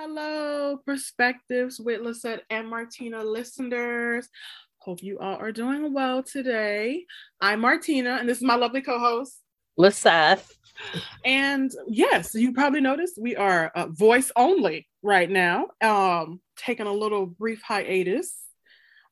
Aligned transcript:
Hello, 0.00 0.76
Perspectives 0.86 1.80
with 1.80 2.00
Lyzeth 2.00 2.42
and 2.50 2.68
Martina 2.68 3.24
listeners. 3.24 4.28
Hope 4.76 5.02
you 5.02 5.18
all 5.18 5.34
are 5.38 5.50
doing 5.50 5.92
well 5.92 6.22
today. 6.22 7.04
I'm 7.40 7.62
Martina, 7.62 8.10
and 8.20 8.28
this 8.28 8.38
is 8.38 8.44
my 8.44 8.54
lovely 8.54 8.80
co 8.80 9.00
host, 9.00 9.40
Lyzeth. 9.76 10.48
And 11.24 11.72
yes, 11.88 12.32
you 12.32 12.52
probably 12.52 12.80
noticed 12.80 13.20
we 13.20 13.34
are 13.34 13.72
uh, 13.74 13.88
voice 13.88 14.30
only 14.36 14.86
right 15.02 15.28
now, 15.28 15.66
um, 15.82 16.40
taking 16.56 16.86
a 16.86 16.92
little 16.92 17.26
brief 17.26 17.60
hiatus 17.62 18.36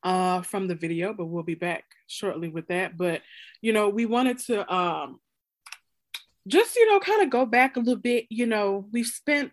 uh, 0.05 0.43
from 0.43 0.69
the 0.69 0.77
video, 0.77 1.13
but 1.13 1.27
we'll 1.27 1.43
be 1.43 1.57
back 1.57 1.83
shortly 2.07 2.49
with 2.49 2.69
that. 2.69 2.97
But, 2.97 3.23
you 3.61 3.73
know, 3.73 3.89
we 3.89 4.07
wanted 4.07 4.39
to 4.47 4.73
um, 4.73 5.19
just, 6.47 6.77
you 6.77 6.89
know, 6.93 7.01
kind 7.01 7.25
of 7.25 7.31
go 7.31 7.45
back 7.45 7.75
a 7.75 7.81
little 7.81 7.97
bit. 7.97 8.27
You 8.31 8.47
know, 8.47 8.87
we've 8.93 9.05
spent 9.05 9.51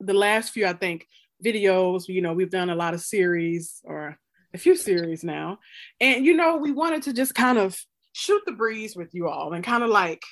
the 0.00 0.14
last 0.14 0.52
few, 0.52 0.66
I 0.66 0.72
think, 0.72 1.06
videos, 1.44 2.08
you 2.08 2.22
know, 2.22 2.32
we've 2.32 2.50
done 2.50 2.70
a 2.70 2.74
lot 2.74 2.94
of 2.94 3.00
series 3.00 3.80
or 3.84 4.18
a 4.52 4.58
few 4.58 4.76
series 4.76 5.24
now. 5.24 5.58
And, 6.00 6.24
you 6.24 6.36
know, 6.36 6.56
we 6.56 6.72
wanted 6.72 7.02
to 7.04 7.12
just 7.12 7.34
kind 7.34 7.58
of 7.58 7.78
shoot 8.12 8.42
the 8.46 8.52
breeze 8.52 8.96
with 8.96 9.14
you 9.14 9.28
all 9.28 9.52
and 9.52 9.64
kind 9.64 9.82
of 9.82 9.90
like 9.90 10.22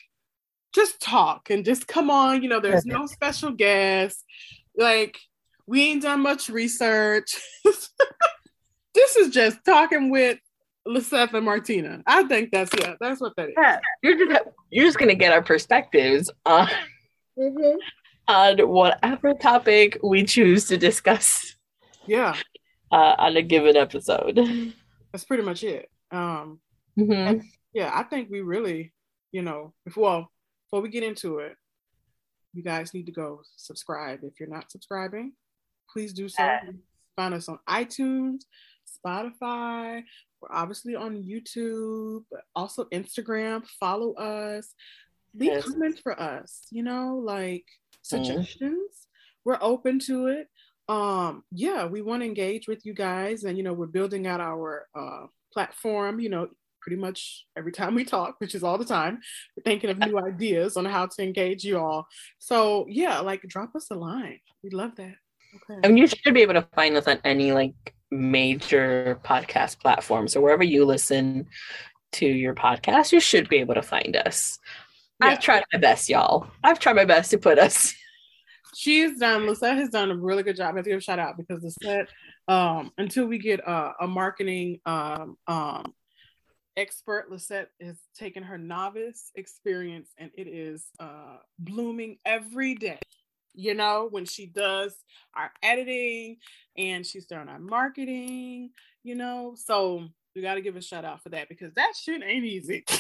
just 0.74 1.00
talk 1.00 1.50
and 1.50 1.64
just 1.64 1.86
come 1.86 2.10
on. 2.10 2.42
You 2.42 2.48
know, 2.48 2.60
there's 2.60 2.86
no 2.86 3.06
special 3.06 3.52
guests. 3.52 4.24
Like, 4.77 5.18
we 5.66 5.82
ain't 5.82 6.02
done 6.02 6.22
much 6.22 6.48
research. 6.48 7.36
this 7.64 9.16
is 9.16 9.30
just 9.30 9.64
talking 9.64 10.10
with 10.10 10.38
Lyzeth 10.88 11.34
and 11.34 11.44
Martina. 11.44 12.02
I 12.06 12.24
think 12.24 12.50
that's 12.50 12.70
yeah, 12.78 12.94
that's 12.98 13.20
what 13.20 13.36
that 13.36 13.50
is. 13.50 13.55
Yeah, 13.56 13.78
you're 14.02 14.27
just 14.27 14.42
you're 14.70 14.86
just 14.86 14.98
gonna 14.98 15.14
get 15.14 15.33
our 15.33 15.42
perspectives 15.42 16.30
on 16.46 16.69
mm-hmm. 17.39 17.78
On 18.28 18.58
whatever 18.68 19.34
topic 19.34 19.98
we 20.02 20.22
choose 20.22 20.66
to 20.68 20.76
discuss. 20.76 21.56
Yeah, 22.06 22.36
uh, 22.92 23.14
on 23.18 23.36
a 23.36 23.42
given 23.42 23.76
episode. 23.76 24.38
That's 25.12 25.24
pretty 25.24 25.42
much 25.42 25.64
it. 25.64 25.90
Um, 26.10 26.60
mm-hmm. 26.98 27.40
Yeah, 27.72 27.90
I 27.92 28.02
think 28.02 28.30
we 28.30 28.40
really, 28.40 28.92
you 29.32 29.42
know, 29.42 29.72
if 29.86 29.96
well, 29.96 30.30
before 30.66 30.82
we 30.82 30.90
get 30.90 31.02
into 31.02 31.38
it, 31.38 31.56
you 32.52 32.62
guys 32.62 32.94
need 32.94 33.06
to 33.06 33.12
go 33.12 33.40
subscribe. 33.56 34.20
If 34.22 34.38
you're 34.38 34.48
not 34.48 34.70
subscribing, 34.70 35.32
please 35.92 36.12
do 36.12 36.28
so. 36.28 36.42
Yeah. 36.42 36.60
Find 37.16 37.34
us 37.34 37.48
on 37.48 37.58
iTunes, 37.68 38.42
Spotify. 38.86 40.02
We're 40.40 40.52
obviously 40.52 40.94
on 40.94 41.22
YouTube, 41.22 42.24
but 42.30 42.42
also 42.54 42.84
Instagram. 42.92 43.66
Follow 43.80 44.14
us. 44.14 44.74
Leave 45.34 45.52
yes. 45.52 45.68
comments 45.68 46.00
for 46.00 46.18
us, 46.20 46.66
you 46.70 46.82
know, 46.82 47.20
like. 47.24 47.64
Suggestions. 48.09 48.73
Mm. 48.73 49.06
We're 49.45 49.59
open 49.61 49.98
to 50.01 50.27
it. 50.27 50.48
Um, 50.89 51.45
yeah, 51.53 51.87
we 51.87 52.03
want 52.03 52.23
to 52.23 52.27
engage 52.27 52.67
with 52.67 52.84
you 52.87 52.95
guys, 52.95 53.45
and 53.45 53.56
you 53.56 53.62
know, 53.62 53.75
we're 53.75 53.87
building 53.87 54.27
out 54.27 54.41
our 54.41 54.87
uh, 54.95 55.27
platform, 55.53 56.19
you 56.19 56.31
know, 56.31 56.48
pretty 56.81 56.97
much 57.01 57.45
every 57.56 57.73
time 57.73 57.95
we 57.95 58.05
talk, 58.05 58.36
which 58.39 58.55
is 58.55 58.64
all 58.64 58.79
the 58.79 58.84
time. 58.84 59.20
We're 59.56 59.62
thinking 59.64 59.91
of 59.91 59.98
new 59.98 60.19
ideas 60.27 60.77
on 60.77 60.86
how 60.86 61.06
to 61.06 61.23
engage 61.23 61.64
you 61.64 61.79
all. 61.79 62.06
So 62.39 62.86
yeah, 62.89 63.20
like 63.20 63.42
drop 63.42 63.75
us 63.77 63.91
a 63.91 63.95
line. 63.95 64.41
We'd 64.62 64.73
love 64.73 64.97
that. 64.97 65.14
Okay. 65.55 65.81
I 65.84 65.89
mean, 65.89 65.98
you 65.98 66.06
should 66.06 66.34
be 66.34 66.42
able 66.42 66.55
to 66.55 66.67
find 66.75 66.97
us 66.97 67.06
on 67.06 67.19
any 67.25 67.53
like 67.53 67.95
major 68.11 69.20
podcast 69.25 69.81
platform. 69.81 70.29
So 70.29 70.41
wherever 70.41 70.64
you 70.64 70.84
listen 70.84 71.47
to 72.12 72.27
your 72.27 72.55
podcast, 72.55 73.12
you 73.12 73.20
should 73.20 73.48
be 73.48 73.59
able 73.59 73.75
to 73.75 73.83
find 73.83 74.17
us. 74.17 74.59
Yeah. 75.20 75.28
I've 75.28 75.41
tried 75.41 75.64
my 75.72 75.78
best, 75.78 76.08
y'all. 76.08 76.48
I've 76.62 76.79
tried 76.79 76.96
my 76.96 77.05
best 77.05 77.30
to 77.33 77.39
put 77.39 77.58
us. 77.58 77.95
She's 78.77 79.18
done. 79.18 79.42
Lyzeth 79.42 79.77
has 79.77 79.89
done 79.89 80.11
a 80.11 80.17
really 80.17 80.42
good 80.42 80.56
job. 80.56 80.74
I 80.74 80.79
have 80.79 80.84
to 80.84 80.90
give 80.90 80.98
a 80.98 81.02
shout 81.02 81.18
out 81.18 81.36
because 81.36 81.64
Lyzeth, 81.64 82.06
um, 82.46 82.92
until 82.98 83.27
we 83.27 83.39
get 83.39 83.67
uh, 83.67 83.92
a 84.01 84.06
marketing 84.06 84.80
um, 84.86 85.36
um, 85.46 85.95
expert, 86.77 87.30
Lyzeth 87.30 87.67
has 87.80 87.96
taken 88.17 88.42
her 88.42 88.58
novice 88.58 89.33
experience 89.34 90.11
and 90.18 90.30
it 90.36 90.46
is 90.46 90.86
uh, 91.01 91.39
blooming 91.58 92.18
every 92.24 92.74
day 92.74 93.00
you 93.58 93.74
know, 93.74 94.06
when 94.12 94.24
she 94.24 94.46
does 94.46 94.95
our 95.35 95.50
editing 95.64 96.36
and 96.77 97.05
she's 97.05 97.27
doing 97.27 97.48
our 97.48 97.58
marketing, 97.58 98.70
you 99.02 99.17
know. 99.17 99.56
So 99.56 100.06
we 100.38 100.42
got 100.42 100.54
to 100.54 100.60
give 100.60 100.76
a 100.76 100.80
shout 100.80 101.04
out 101.04 101.20
for 101.20 101.30
that 101.30 101.48
because 101.48 101.74
that 101.74 101.94
shit 102.00 102.22
ain't 102.22 102.44
easy. 102.44 102.84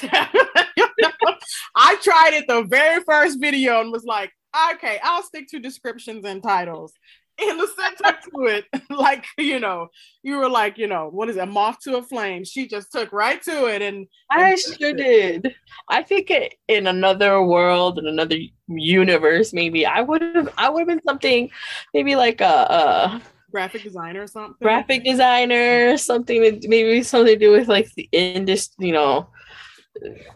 I 1.76 1.96
tried 2.02 2.34
it 2.34 2.48
the 2.48 2.64
very 2.64 3.00
first 3.04 3.40
video 3.40 3.80
and 3.80 3.92
was 3.92 4.04
like, 4.04 4.32
okay, 4.74 4.98
I'll 5.04 5.22
stick 5.22 5.46
to 5.50 5.60
descriptions 5.60 6.24
and 6.24 6.42
titles 6.42 6.92
in 7.40 7.56
the 7.56 7.68
center 7.68 8.18
to 8.30 8.46
it, 8.46 8.64
like 8.90 9.24
you 9.36 9.60
know, 9.60 9.88
you 10.24 10.38
were 10.38 10.48
like, 10.48 10.78
you 10.78 10.88
know, 10.88 11.08
what 11.08 11.28
is 11.28 11.36
it, 11.36 11.46
moth 11.46 11.78
to 11.84 11.98
a 11.98 12.02
flame? 12.02 12.44
She 12.44 12.66
just 12.66 12.90
took 12.90 13.12
right 13.12 13.40
to 13.42 13.66
it, 13.66 13.80
and, 13.80 13.98
and 13.98 14.08
I 14.30 14.56
sure 14.56 14.92
did. 14.92 15.54
I 15.88 16.02
think 16.02 16.30
it, 16.30 16.54
in 16.66 16.88
another 16.88 17.40
world, 17.40 18.00
in 18.00 18.08
another 18.08 18.38
universe, 18.66 19.52
maybe 19.52 19.86
I 19.86 20.00
would 20.00 20.22
have, 20.22 20.52
I 20.58 20.68
would 20.68 20.80
have 20.80 20.88
been 20.88 21.02
something, 21.06 21.50
maybe 21.94 22.16
like 22.16 22.40
a, 22.40 22.44
a 22.44 23.22
graphic 23.50 23.82
designer 23.82 24.22
or 24.22 24.26
something. 24.26 24.56
Graphic 24.60 25.04
designer, 25.04 25.96
something 25.96 26.40
maybe 26.40 27.02
something 27.02 27.34
to 27.34 27.38
do 27.38 27.52
with 27.52 27.68
like 27.68 27.92
the 27.94 28.08
industry, 28.12 28.86
you 28.86 28.92
know, 28.92 29.28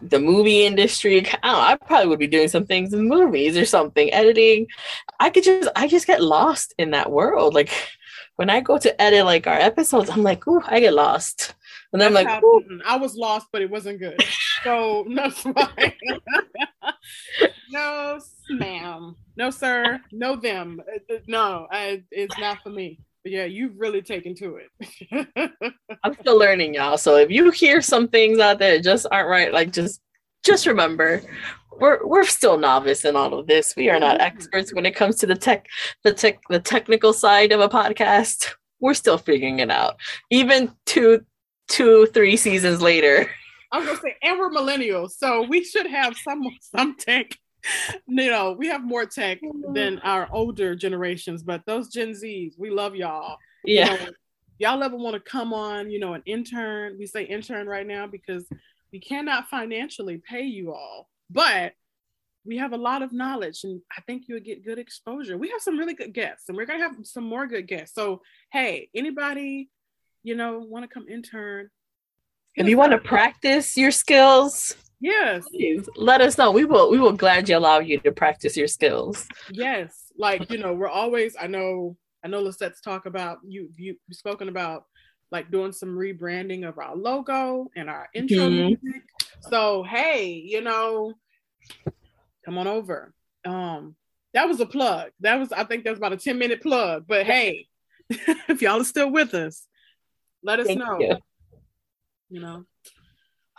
the 0.01 0.19
movie 0.19 0.65
industry. 0.65 1.25
I, 1.43 1.51
know, 1.51 1.59
I 1.59 1.75
probably 1.75 2.07
would 2.07 2.19
be 2.19 2.27
doing 2.27 2.47
some 2.47 2.65
things 2.65 2.93
in 2.93 3.07
movies 3.07 3.57
or 3.57 3.65
something, 3.65 4.11
editing. 4.13 4.67
I 5.19 5.29
could 5.29 5.43
just 5.43 5.69
I 5.75 5.87
just 5.87 6.07
get 6.07 6.21
lost 6.21 6.73
in 6.77 6.91
that 6.91 7.11
world. 7.11 7.53
Like 7.53 7.71
when 8.35 8.49
I 8.49 8.61
go 8.61 8.77
to 8.77 9.01
edit 9.01 9.25
like 9.25 9.47
our 9.47 9.59
episodes, 9.59 10.09
I'm 10.09 10.23
like, 10.23 10.47
ooh, 10.47 10.61
I 10.65 10.79
get 10.79 10.93
lost. 10.93 11.55
And 11.91 12.01
then 12.01 12.07
I'm 12.07 12.13
like, 12.13 12.43
I 12.87 12.97
was 12.97 13.15
lost, 13.15 13.47
but 13.51 13.61
it 13.61 13.69
wasn't 13.69 13.99
good. 13.99 14.19
So 14.63 15.03
fine. 15.05 15.93
no, 17.69 18.17
ma'am. 18.49 19.17
No, 19.35 19.49
sir. 19.49 19.99
No, 20.13 20.37
them. 20.37 20.81
Uh, 20.87 21.15
uh, 21.15 21.17
no, 21.27 21.67
I, 21.69 22.03
it's 22.11 22.39
not 22.39 22.63
for 22.63 22.69
me 22.69 22.99
yeah, 23.25 23.45
you've 23.45 23.77
really 23.77 24.01
taken 24.01 24.35
to 24.35 24.57
it. 24.57 25.27
I'm 26.03 26.13
still 26.15 26.37
learning, 26.37 26.73
y'all. 26.73 26.97
So 26.97 27.17
if 27.17 27.29
you 27.29 27.51
hear 27.51 27.81
some 27.81 28.07
things 28.07 28.39
out 28.39 28.59
there 28.59 28.75
that 28.75 28.83
just 28.83 29.07
aren't 29.11 29.29
right, 29.29 29.53
like 29.53 29.71
just 29.71 30.01
just 30.43 30.65
remember 30.65 31.21
we're 31.79 32.05
we're 32.05 32.25
still 32.25 32.57
novice 32.57 33.05
in 33.05 33.15
all 33.15 33.33
of 33.37 33.47
this. 33.47 33.75
We 33.75 33.89
are 33.89 33.99
not 33.99 34.19
mm-hmm. 34.19 34.37
experts 34.37 34.73
when 34.73 34.85
it 34.85 34.95
comes 34.95 35.17
to 35.17 35.25
the 35.25 35.35
tech 35.35 35.67
the 36.03 36.13
tech 36.13 36.39
the 36.49 36.59
technical 36.59 37.13
side 37.13 37.51
of 37.51 37.59
a 37.59 37.69
podcast. 37.69 38.53
We're 38.79 38.93
still 38.93 39.17
figuring 39.17 39.59
it 39.59 39.71
out. 39.71 39.95
Even 40.29 40.71
two 40.85 41.25
two 41.67 42.07
three 42.07 42.37
seasons 42.37 42.81
later. 42.81 43.29
I'm 43.71 43.85
gonna 43.85 43.97
say, 43.99 44.15
and 44.21 44.37
we're 44.37 44.51
millennials, 44.51 45.11
so 45.11 45.43
we 45.43 45.63
should 45.63 45.87
have 45.87 46.15
some 46.17 46.43
some 46.59 46.95
tech 46.95 47.37
you 48.07 48.29
know, 48.29 48.53
we 48.53 48.67
have 48.67 48.83
more 48.83 49.05
tech 49.05 49.41
mm-hmm. 49.41 49.73
than 49.73 49.99
our 49.99 50.27
older 50.31 50.75
generations, 50.75 51.43
but 51.43 51.65
those 51.65 51.89
Gen 51.89 52.11
Zs, 52.11 52.53
we 52.57 52.69
love 52.69 52.95
y'all. 52.95 53.37
Yeah. 53.65 53.93
You 53.93 53.99
know, 53.99 54.11
y'all 54.59 54.83
ever 54.83 54.95
want 54.95 55.15
to 55.15 55.19
come 55.19 55.53
on, 55.53 55.89
you 55.89 55.99
know, 55.99 56.13
an 56.13 56.23
intern? 56.25 56.97
We 56.97 57.07
say 57.07 57.23
intern 57.23 57.67
right 57.67 57.87
now 57.87 58.07
because 58.07 58.45
we 58.91 58.99
cannot 58.99 59.47
financially 59.47 60.21
pay 60.27 60.43
you 60.43 60.73
all, 60.73 61.09
but 61.29 61.73
we 62.45 62.57
have 62.57 62.73
a 62.73 62.77
lot 62.77 63.01
of 63.01 63.13
knowledge 63.13 63.63
and 63.63 63.81
I 63.97 64.01
think 64.01 64.23
you'll 64.27 64.41
get 64.41 64.65
good 64.65 64.77
exposure. 64.77 65.37
We 65.37 65.49
have 65.49 65.61
some 65.61 65.77
really 65.77 65.93
good 65.93 66.13
guests 66.13 66.49
and 66.49 66.57
we're 66.57 66.65
going 66.65 66.79
to 66.79 66.85
have 66.85 66.95
some 67.03 67.23
more 67.23 67.47
good 67.47 67.67
guests. 67.67 67.95
So, 67.95 68.21
hey, 68.51 68.89
anybody, 68.93 69.69
you 70.23 70.35
know, 70.35 70.59
want 70.59 70.83
to 70.83 70.93
come 70.93 71.07
intern? 71.07 71.69
If 72.55 72.67
you 72.67 72.77
want 72.77 72.91
to 72.91 72.99
practice 72.99 73.75
your 73.77 73.91
skills, 73.91 74.75
Yes. 74.99 75.47
Please 75.49 75.87
let 75.95 76.21
us 76.21 76.37
know. 76.37 76.51
We 76.51 76.65
will 76.65 76.89
we 76.89 76.99
will 76.99 77.13
gladly 77.13 77.53
allow 77.53 77.79
you 77.79 77.99
to 77.99 78.11
practice 78.11 78.55
your 78.55 78.67
skills. 78.67 79.27
Yes. 79.51 80.11
Like, 80.17 80.49
you 80.51 80.57
know, 80.57 80.73
we're 80.73 80.89
always 80.89 81.35
I 81.39 81.47
know 81.47 81.97
I 82.23 82.27
know 82.27 82.41
Lyzeth's 82.41 82.81
talk 82.81 83.05
about 83.05 83.39
you 83.45 83.69
you 83.77 83.97
you've 84.07 84.17
spoken 84.17 84.49
about 84.49 84.85
like 85.31 85.51
doing 85.51 85.71
some 85.71 85.97
rebranding 85.97 86.67
of 86.67 86.77
our 86.77 86.95
logo 86.95 87.69
and 87.75 87.89
our 87.89 88.07
intro 88.13 88.37
mm-hmm. 88.37 88.67
music. 88.83 89.03
So 89.41 89.83
hey, 89.83 90.41
you 90.45 90.61
know, 90.61 91.13
come 92.45 92.57
on 92.57 92.67
over. 92.67 93.13
Um 93.45 93.95
that 94.33 94.47
was 94.47 94.59
a 94.59 94.65
plug. 94.65 95.11
That 95.19 95.39
was 95.39 95.51
I 95.51 95.63
think 95.63 95.83
that's 95.83 95.97
about 95.97 96.13
a 96.13 96.17
10 96.17 96.37
minute 96.37 96.61
plug. 96.61 97.05
But 97.07 97.25
hey, 97.25 97.67
if 98.09 98.61
y'all 98.61 98.81
are 98.81 98.85
still 98.85 99.11
with 99.11 99.33
us, 99.33 99.67
let 100.43 100.59
us 100.59 100.67
Thank 100.67 100.79
know. 100.79 100.99
You, 100.99 101.17
you 102.29 102.41
know. 102.41 102.65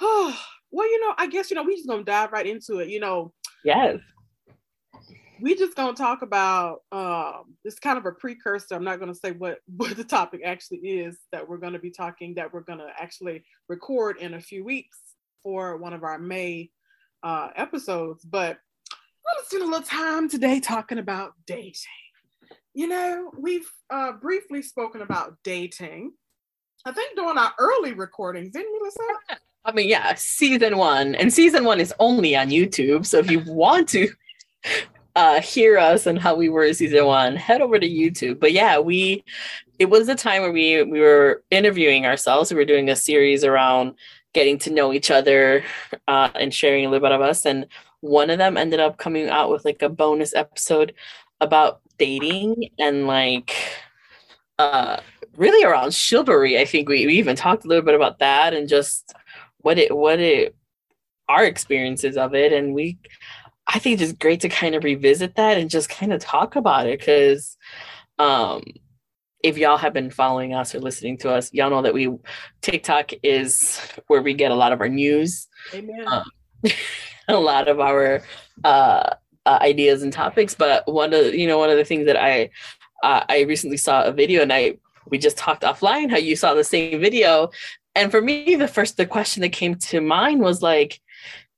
Oh, 0.01 0.37
well, 0.75 0.91
you 0.91 1.00
know, 1.00 1.15
I 1.17 1.29
guess 1.29 1.50
you 1.50 1.55
know 1.55 1.62
we 1.62 1.76
just 1.76 1.88
gonna 1.88 2.03
dive 2.03 2.32
right 2.32 2.47
into 2.47 2.79
it. 2.79 2.88
You 2.88 2.99
know, 2.99 3.32
yes, 3.65 3.99
we 5.41 5.55
just 5.55 5.76
gonna 5.76 5.94
talk 5.94 6.23
about 6.23 6.81
um, 6.91 7.55
this 7.65 7.79
kind 7.79 7.97
of 7.97 8.06
a 8.06 8.12
precursor. 8.12 8.75
I'm 8.75 8.82
not 8.82 8.99
gonna 8.99 9.15
say 9.15 9.31
what 9.31 9.59
what 9.76 9.97
the 9.97 10.03
topic 10.03 10.41
actually 10.44 10.79
is 10.79 11.17
that 11.31 11.49
we're 11.49 11.59
gonna 11.59 11.79
be 11.79 11.91
talking 11.91 12.35
that 12.35 12.53
we're 12.53 12.61
gonna 12.61 12.88
actually 12.99 13.44
record 13.69 14.19
in 14.19 14.35
a 14.35 14.41
few 14.41 14.65
weeks 14.65 14.99
for 15.44 15.76
one 15.76 15.93
of 15.93 16.03
our 16.03 16.19
May 16.19 16.71
uh, 17.23 17.50
episodes. 17.55 18.25
But 18.25 18.59
let's 19.37 19.49
spend 19.49 19.62
a 19.62 19.67
little 19.67 19.82
time 19.82 20.29
today 20.29 20.59
talking 20.59 20.99
about 20.99 21.35
dating. 21.47 21.75
you 22.75 22.88
know, 22.88 23.31
we've 23.38 23.71
uh, 23.91 24.12
briefly 24.12 24.61
spoken 24.61 25.03
about 25.03 25.37
dating. 25.44 26.15
I 26.85 26.91
think 26.91 27.17
during 27.17 27.38
our 27.38 27.53
early 27.61 27.94
recordings, 27.94 28.50
didn't 28.50 28.73
we, 28.73 28.81
Lisa? 28.85 29.38
I 29.64 29.72
mean, 29.72 29.88
yeah, 29.88 30.14
season 30.14 30.76
one, 30.76 31.14
and 31.14 31.32
season 31.32 31.64
one 31.64 31.81
is 31.81 31.94
only 31.99 32.37
on 32.37 32.49
YouTube. 32.50 33.06
So 33.06 33.19
if 33.19 33.31
you 33.31 33.40
want 33.46 33.88
to 33.90 34.08
uh, 35.16 35.40
hear 35.40 35.78
us 35.78 36.06
and 36.06 36.19
how 36.19 36.34
we 36.34 36.49
were 36.49 36.64
in 36.64 36.75
season 36.75 37.06
one, 37.06 37.37
head 37.37 37.62
over 37.62 37.78
to 37.78 37.88
YouTube. 37.88 38.40
But 38.40 38.52
yeah, 38.52 38.78
we 38.78 39.25
it 39.78 39.87
was 39.87 40.08
a 40.08 40.14
time 40.14 40.43
where 40.43 40.52
we 40.52 40.82
we 40.82 41.00
were 41.00 41.43
interviewing 41.50 42.06
ourselves. 42.06 42.50
We 42.50 42.56
were 42.56 42.64
doing 42.64 42.90
a 42.90 42.96
series 42.96 43.43
around 43.43 43.94
getting 44.34 44.58
to 44.58 44.70
know 44.70 44.93
each 44.93 45.11
other 45.11 45.64
uh, 46.08 46.28
and 46.34 46.52
sharing 46.52 46.84
a 46.84 46.90
little 46.90 47.06
bit 47.06 47.14
of 47.14 47.22
us. 47.22 47.46
And 47.46 47.66
one 48.00 48.31
of 48.31 48.38
them 48.38 48.56
ended 48.56 48.81
up 48.81 48.99
coming 48.99 49.31
out 49.31 49.50
with 49.50 49.64
like 49.64 49.81
a 49.81 49.88
bonus 49.88 50.34
episode 50.34 50.93
about 51.40 51.81
dating 51.99 52.70
and 52.78 53.06
like 53.06 53.55
uh 54.58 54.99
really 55.37 55.64
around 55.64 55.94
chivalry. 55.94 56.58
I 56.61 56.64
think 56.64 56.88
we, 56.88 57.06
we 57.06 57.14
even 57.14 57.34
talked 57.37 57.64
a 57.64 57.69
little 57.69 57.84
bit 57.84 57.94
about 57.94 58.19
that 58.19 58.55
and 58.55 58.69
just 58.69 59.14
what 59.64 59.78
it 59.78 59.96
what 59.96 60.20
it 60.20 60.55
our 61.28 61.44
experiences 61.44 62.16
of 62.16 62.34
it. 62.34 62.52
And 62.52 62.75
we 62.75 62.99
i 63.66 63.78
think 63.78 63.99
it's 63.99 64.12
great 64.12 64.40
to 64.40 64.49
kind 64.49 64.75
of 64.75 64.84
revisit 64.84 65.37
that 65.37 65.56
and 65.56 65.70
just 65.70 65.88
kind 65.88 66.12
of 66.12 66.20
talk 66.20 66.55
about 66.55 66.87
it. 66.87 66.99
Because 66.99 67.56
um 68.19 68.62
if 69.43 69.58
y'all 69.58 69.76
have 69.76 69.93
been 69.93 70.11
following 70.11 70.55
us 70.55 70.75
or 70.75 70.81
listening 70.81 71.19
to 71.19 71.31
us 71.31 71.52
y'all 71.52 71.70
know 71.70 71.82
that 71.82 71.94
we 71.94 72.14
tiktok 72.62 73.12
is 73.22 73.81
where 74.06 74.22
we 74.22 74.34
get 74.34 74.52
a 74.52 74.55
lot 74.55 74.72
of 74.72 74.81
our 74.81 74.88
news. 74.88 75.49
Amen. 75.72 76.05
Um, 76.06 76.25
a 77.28 77.37
lot 77.37 77.69
of 77.69 77.81
our 77.81 78.22
uh, 78.64 79.14
uh, 79.46 79.58
ideas 79.61 80.02
and 80.02 80.12
topics. 80.12 80.55
But 80.55 80.90
one 80.93 81.12
of 81.12 81.34
you 81.34 81.46
know 81.46 81.58
one 81.58 81.70
of 81.70 81.76
the 81.76 81.84
things 81.84 82.06
that 82.06 82.16
i 82.16 82.50
uh, 83.02 83.25
i 83.28 83.40
recently 83.43 83.76
saw 83.76 84.05
a 84.05 84.12
video 84.12 84.43
and 84.43 84.52
i 84.52 84.76
we 85.11 85.19
just 85.19 85.37
talked 85.37 85.62
offline 85.62 86.11
how 86.11 86.16
you 86.16 86.37
saw 86.37 86.55
the 86.55 86.64
same 86.64 87.00
video 87.00 87.50
and 87.94 88.11
for 88.11 88.20
me, 88.20 88.56
the 88.56 88.69
first 88.69 88.96
the 88.96 89.06
question 89.06 89.43
that 89.43 89.52
came 89.52 89.76
to 89.76 90.00
mind 90.00 90.41
was 90.41 90.62
like, 90.62 91.00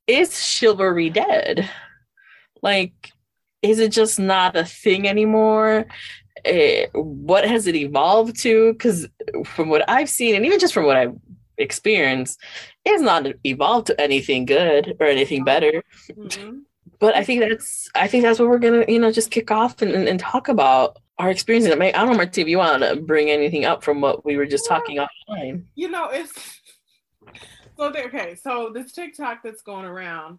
is 0.07 0.41
chivalry 0.43 1.11
dead? 1.11 1.69
Like, 2.63 3.13
is 3.63 3.79
it 3.79 3.93
just 3.93 4.19
not 4.19 4.57
a 4.57 4.65
thing 4.65 5.09
anymore? 5.09 5.87
Eh, 6.45 6.87
what 6.93 7.47
has 7.47 7.67
it 7.67 7.75
evolved 7.75 8.39
to? 8.41 8.73
Because 8.73 9.09
from 9.45 9.69
what 9.69 9.89
I've 9.89 10.09
seen, 10.09 10.35
and 10.35 10.47
even 10.47 10.59
just 10.59 10.75
from 10.75 10.85
what 10.85 10.97
I've 10.97 11.17
experienced, 11.59 12.41
it's 12.85 13.03
not 13.03 13.27
evolved 13.45 13.89
to 13.89 14.01
anything 14.01 14.45
good 14.45 14.97
or 15.01 15.07
anything 15.07 15.45
better. 15.45 15.83
Mm-hmm. 16.11 16.59
But 16.99 17.15
I 17.15 17.25
think 17.25 17.41
that's 17.41 17.91
I 17.95 18.09
think 18.09 18.23
that's 18.23 18.39
what 18.39 18.49
we're 18.49 18.59
gonna 18.59 18.85
you 18.89 18.99
know 18.99 19.13
just 19.13 19.31
kick 19.31 19.51
off 19.51 19.83
and, 19.83 19.93
and, 19.93 20.09
and 20.09 20.21
talk 20.21 20.49
about 20.49 20.99
our 21.19 21.31
experiences. 21.31 21.73
I 21.73 21.91
don't 21.93 22.11
know, 22.11 22.17
Marty, 22.17 22.43
if 22.43 22.49
you 22.49 22.59
want 22.59 22.83
to 22.83 22.97
bring 22.97 23.31
anything 23.31 23.65
up 23.65 23.83
from 23.83 24.01
what 24.01 24.25
we 24.25 24.37
were 24.37 24.47
just 24.47 24.69
talking 24.69 24.99
offline. 24.99 25.65
You 25.75 25.91
know, 25.91 26.09
it's 26.11 26.33
so 27.79 27.91
there, 27.91 28.07
okay. 28.07 28.35
So 28.35 28.71
this 28.73 28.93
TikTok 28.93 29.43
that's 29.43 29.63
going 29.63 29.87
around, 29.87 30.39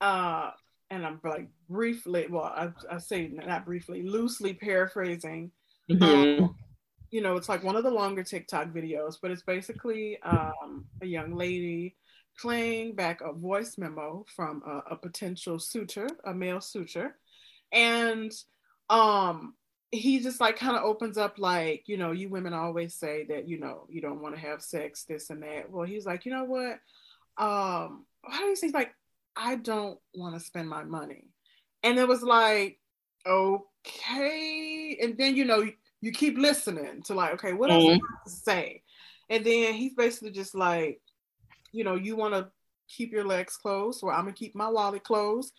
uh, 0.00 0.50
and 0.90 1.04
I'm 1.04 1.20
like 1.24 1.48
briefly, 1.68 2.26
well, 2.30 2.44
I, 2.44 2.70
I 2.90 2.98
say 2.98 3.32
not 3.32 3.64
briefly, 3.64 4.02
loosely 4.02 4.54
paraphrasing. 4.54 5.50
Mm-hmm. 5.90 6.44
Um, 6.44 6.56
you 7.10 7.20
know, 7.20 7.36
it's 7.36 7.48
like 7.48 7.62
one 7.62 7.76
of 7.76 7.82
the 7.82 7.90
longer 7.90 8.22
TikTok 8.22 8.68
videos, 8.68 9.16
but 9.20 9.30
it's 9.30 9.42
basically 9.42 10.18
um, 10.22 10.86
a 11.02 11.06
young 11.06 11.34
lady 11.34 11.96
playing 12.38 12.94
back 12.94 13.20
a 13.20 13.32
voice 13.32 13.76
memo 13.78 14.24
from 14.34 14.62
a, 14.66 14.92
a 14.92 14.96
potential 14.96 15.58
suitor, 15.58 16.08
a 16.24 16.34
male 16.34 16.60
suitor, 16.60 17.16
and 17.72 18.32
um 18.90 19.54
he 19.90 20.20
just 20.20 20.40
like 20.40 20.56
kind 20.56 20.76
of 20.76 20.82
opens 20.82 21.18
up 21.18 21.38
like 21.38 21.84
you 21.86 21.98
know 21.98 22.12
you 22.12 22.28
women 22.28 22.54
always 22.54 22.94
say 22.94 23.24
that 23.28 23.46
you 23.46 23.60
know 23.60 23.86
you 23.90 24.00
don't 24.00 24.22
want 24.22 24.34
to 24.34 24.40
have 24.40 24.62
sex 24.62 25.04
this 25.04 25.30
and 25.30 25.42
that. 25.42 25.70
Well 25.70 25.86
he's 25.86 26.06
like 26.06 26.24
you 26.24 26.32
know 26.32 26.44
what? 26.44 26.78
Um 27.38 28.06
how 28.24 28.40
do 28.40 28.46
you 28.46 28.56
say 28.56 28.68
like 28.68 28.94
i 29.34 29.56
don't 29.56 29.98
want 30.14 30.34
to 30.34 30.40
spend 30.40 30.68
my 30.68 30.84
money? 30.84 31.28
And 31.82 31.98
it 31.98 32.08
was 32.08 32.22
like 32.22 32.78
okay. 33.26 34.98
And 35.00 35.16
then 35.16 35.36
you 35.36 35.44
know 35.44 35.64
you 36.00 36.12
keep 36.12 36.38
listening 36.38 37.02
to 37.04 37.14
like 37.14 37.34
okay 37.34 37.52
what 37.52 37.70
else 37.70 37.84
mm-hmm. 37.84 38.24
to 38.24 38.30
say? 38.30 38.82
And 39.28 39.44
then 39.44 39.74
he's 39.74 39.94
basically 39.94 40.30
just 40.32 40.54
like 40.54 41.00
you 41.72 41.84
know 41.84 41.94
you 41.94 42.16
want 42.16 42.34
to 42.34 42.48
keep 42.88 43.12
your 43.12 43.24
legs 43.24 43.56
closed 43.56 44.02
or 44.02 44.12
i'm 44.12 44.24
gonna 44.24 44.32
keep 44.32 44.54
my 44.54 44.68
wallet 44.68 45.02
closed 45.02 45.52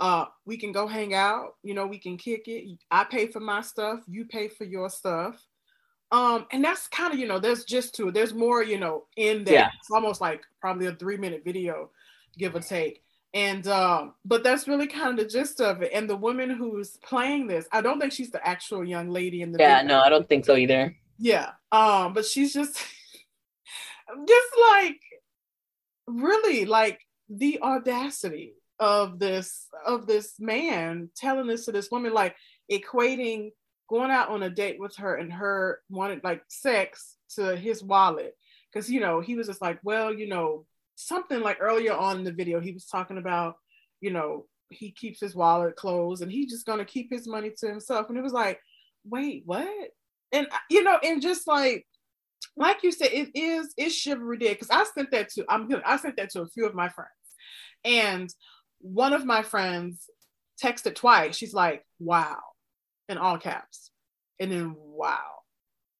uh, 0.00 0.26
we 0.46 0.56
can 0.56 0.70
go 0.72 0.86
hang 0.86 1.12
out, 1.14 1.54
you 1.62 1.74
know, 1.74 1.86
we 1.86 1.98
can 1.98 2.16
kick 2.16 2.46
it. 2.46 2.78
I 2.90 3.04
pay 3.04 3.26
for 3.26 3.40
my 3.40 3.62
stuff, 3.62 4.00
you 4.06 4.26
pay 4.26 4.48
for 4.48 4.64
your 4.64 4.88
stuff. 4.90 5.44
Um, 6.12 6.46
and 6.52 6.64
that's 6.64 6.86
kind 6.88 7.12
of, 7.12 7.18
you 7.18 7.26
know, 7.26 7.38
there's 7.38 7.64
just 7.64 7.94
two, 7.94 8.10
there's 8.12 8.32
more, 8.32 8.62
you 8.62 8.78
know, 8.78 9.04
in 9.16 9.44
there. 9.44 9.54
Yeah. 9.54 9.70
It's 9.78 9.90
almost 9.90 10.20
like 10.20 10.42
probably 10.60 10.86
a 10.86 10.94
three 10.94 11.16
minute 11.16 11.42
video, 11.44 11.90
give 12.38 12.54
or 12.54 12.60
take. 12.60 13.02
And 13.34 13.66
um, 13.66 14.14
but 14.24 14.42
that's 14.42 14.66
really 14.68 14.86
kind 14.86 15.10
of 15.10 15.16
the 15.16 15.30
gist 15.30 15.60
of 15.60 15.82
it. 15.82 15.90
And 15.92 16.08
the 16.08 16.16
woman 16.16 16.48
who's 16.48 16.96
playing 16.98 17.46
this, 17.46 17.66
I 17.72 17.82
don't 17.82 18.00
think 18.00 18.12
she's 18.12 18.30
the 18.30 18.46
actual 18.46 18.84
young 18.84 19.10
lady 19.10 19.42
in 19.42 19.52
the 19.52 19.58
Yeah, 19.58 19.82
video. 19.82 19.96
no, 19.96 20.02
I 20.02 20.08
don't 20.08 20.28
think 20.28 20.46
so 20.46 20.56
either. 20.56 20.96
Yeah. 21.18 21.50
Um, 21.72 22.14
but 22.14 22.24
she's 22.24 22.54
just 22.54 22.74
just 24.28 24.48
like 24.70 25.00
really 26.08 26.64
like 26.64 27.00
the 27.28 27.60
audacity 27.62 28.54
of 28.80 29.18
this 29.18 29.66
of 29.86 30.06
this 30.06 30.34
man 30.38 31.10
telling 31.16 31.46
this 31.46 31.64
to 31.64 31.72
this 31.72 31.90
woman 31.90 32.14
like 32.14 32.36
equating 32.70 33.50
going 33.88 34.10
out 34.10 34.28
on 34.28 34.42
a 34.42 34.50
date 34.50 34.78
with 34.78 34.94
her 34.96 35.16
and 35.16 35.32
her 35.32 35.80
wanted 35.88 36.22
like 36.22 36.42
sex 36.48 37.16
to 37.34 37.56
his 37.56 37.82
wallet. 37.82 38.34
Because 38.72 38.90
you 38.90 39.00
know 39.00 39.20
he 39.20 39.34
was 39.34 39.46
just 39.46 39.62
like 39.62 39.78
well 39.82 40.12
you 40.12 40.28
know 40.28 40.64
something 40.94 41.40
like 41.40 41.58
earlier 41.60 41.94
on 41.94 42.18
in 42.18 42.24
the 42.24 42.32
video 42.32 42.60
he 42.60 42.72
was 42.72 42.84
talking 42.86 43.18
about 43.18 43.54
you 44.00 44.10
know 44.10 44.46
he 44.70 44.90
keeps 44.90 45.20
his 45.20 45.34
wallet 45.34 45.76
closed 45.76 46.22
and 46.22 46.30
he's 46.30 46.50
just 46.50 46.66
going 46.66 46.78
to 46.78 46.84
keep 46.84 47.10
his 47.10 47.26
money 47.26 47.52
to 47.58 47.68
himself. 47.68 48.08
And 48.08 48.18
it 48.18 48.22
was 48.22 48.32
like 48.32 48.60
wait 49.04 49.42
what? 49.46 49.90
And 50.32 50.46
you 50.70 50.82
know 50.82 50.98
and 51.02 51.22
just 51.22 51.46
like 51.46 51.86
like 52.58 52.82
you 52.82 52.92
said 52.92 53.08
it 53.12 53.30
is 53.34 53.72
it's 53.76 53.94
chivalry 53.94 54.36
day 54.36 54.52
because 54.52 54.70
i 54.70 54.84
sent 54.84 55.10
that 55.10 55.28
to 55.28 55.44
i'm 55.48 55.68
gonna 55.68 55.82
i 55.86 55.96
sent 55.96 56.16
that 56.16 56.30
to 56.30 56.42
a 56.42 56.48
few 56.48 56.66
of 56.66 56.74
my 56.74 56.88
friends 56.88 57.10
and 57.84 58.32
one 58.80 59.12
of 59.12 59.24
my 59.24 59.42
friends 59.42 60.08
texted 60.62 60.94
twice. 60.94 61.36
She's 61.36 61.54
like, 61.54 61.84
wow, 61.98 62.38
in 63.08 63.18
all 63.18 63.38
caps. 63.38 63.90
And 64.40 64.52
then, 64.52 64.74
wow. 64.76 65.18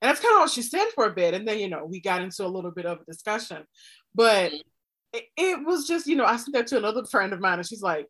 And 0.00 0.08
that's 0.08 0.20
kind 0.20 0.34
of 0.34 0.40
all 0.40 0.48
she 0.48 0.62
said 0.62 0.86
for 0.94 1.06
a 1.06 1.14
bit. 1.14 1.34
And 1.34 1.46
then, 1.46 1.58
you 1.58 1.68
know, 1.68 1.84
we 1.84 2.00
got 2.00 2.22
into 2.22 2.44
a 2.44 2.48
little 2.48 2.70
bit 2.70 2.86
of 2.86 3.00
a 3.00 3.04
discussion. 3.04 3.64
But 4.14 4.52
mm-hmm. 4.52 4.58
it, 5.12 5.24
it 5.36 5.66
was 5.66 5.86
just, 5.86 6.06
you 6.06 6.16
know, 6.16 6.24
I 6.24 6.36
sent 6.36 6.54
that 6.54 6.66
to 6.68 6.78
another 6.78 7.04
friend 7.04 7.32
of 7.32 7.40
mine, 7.40 7.58
and 7.58 7.66
she's 7.66 7.82
like, 7.82 8.08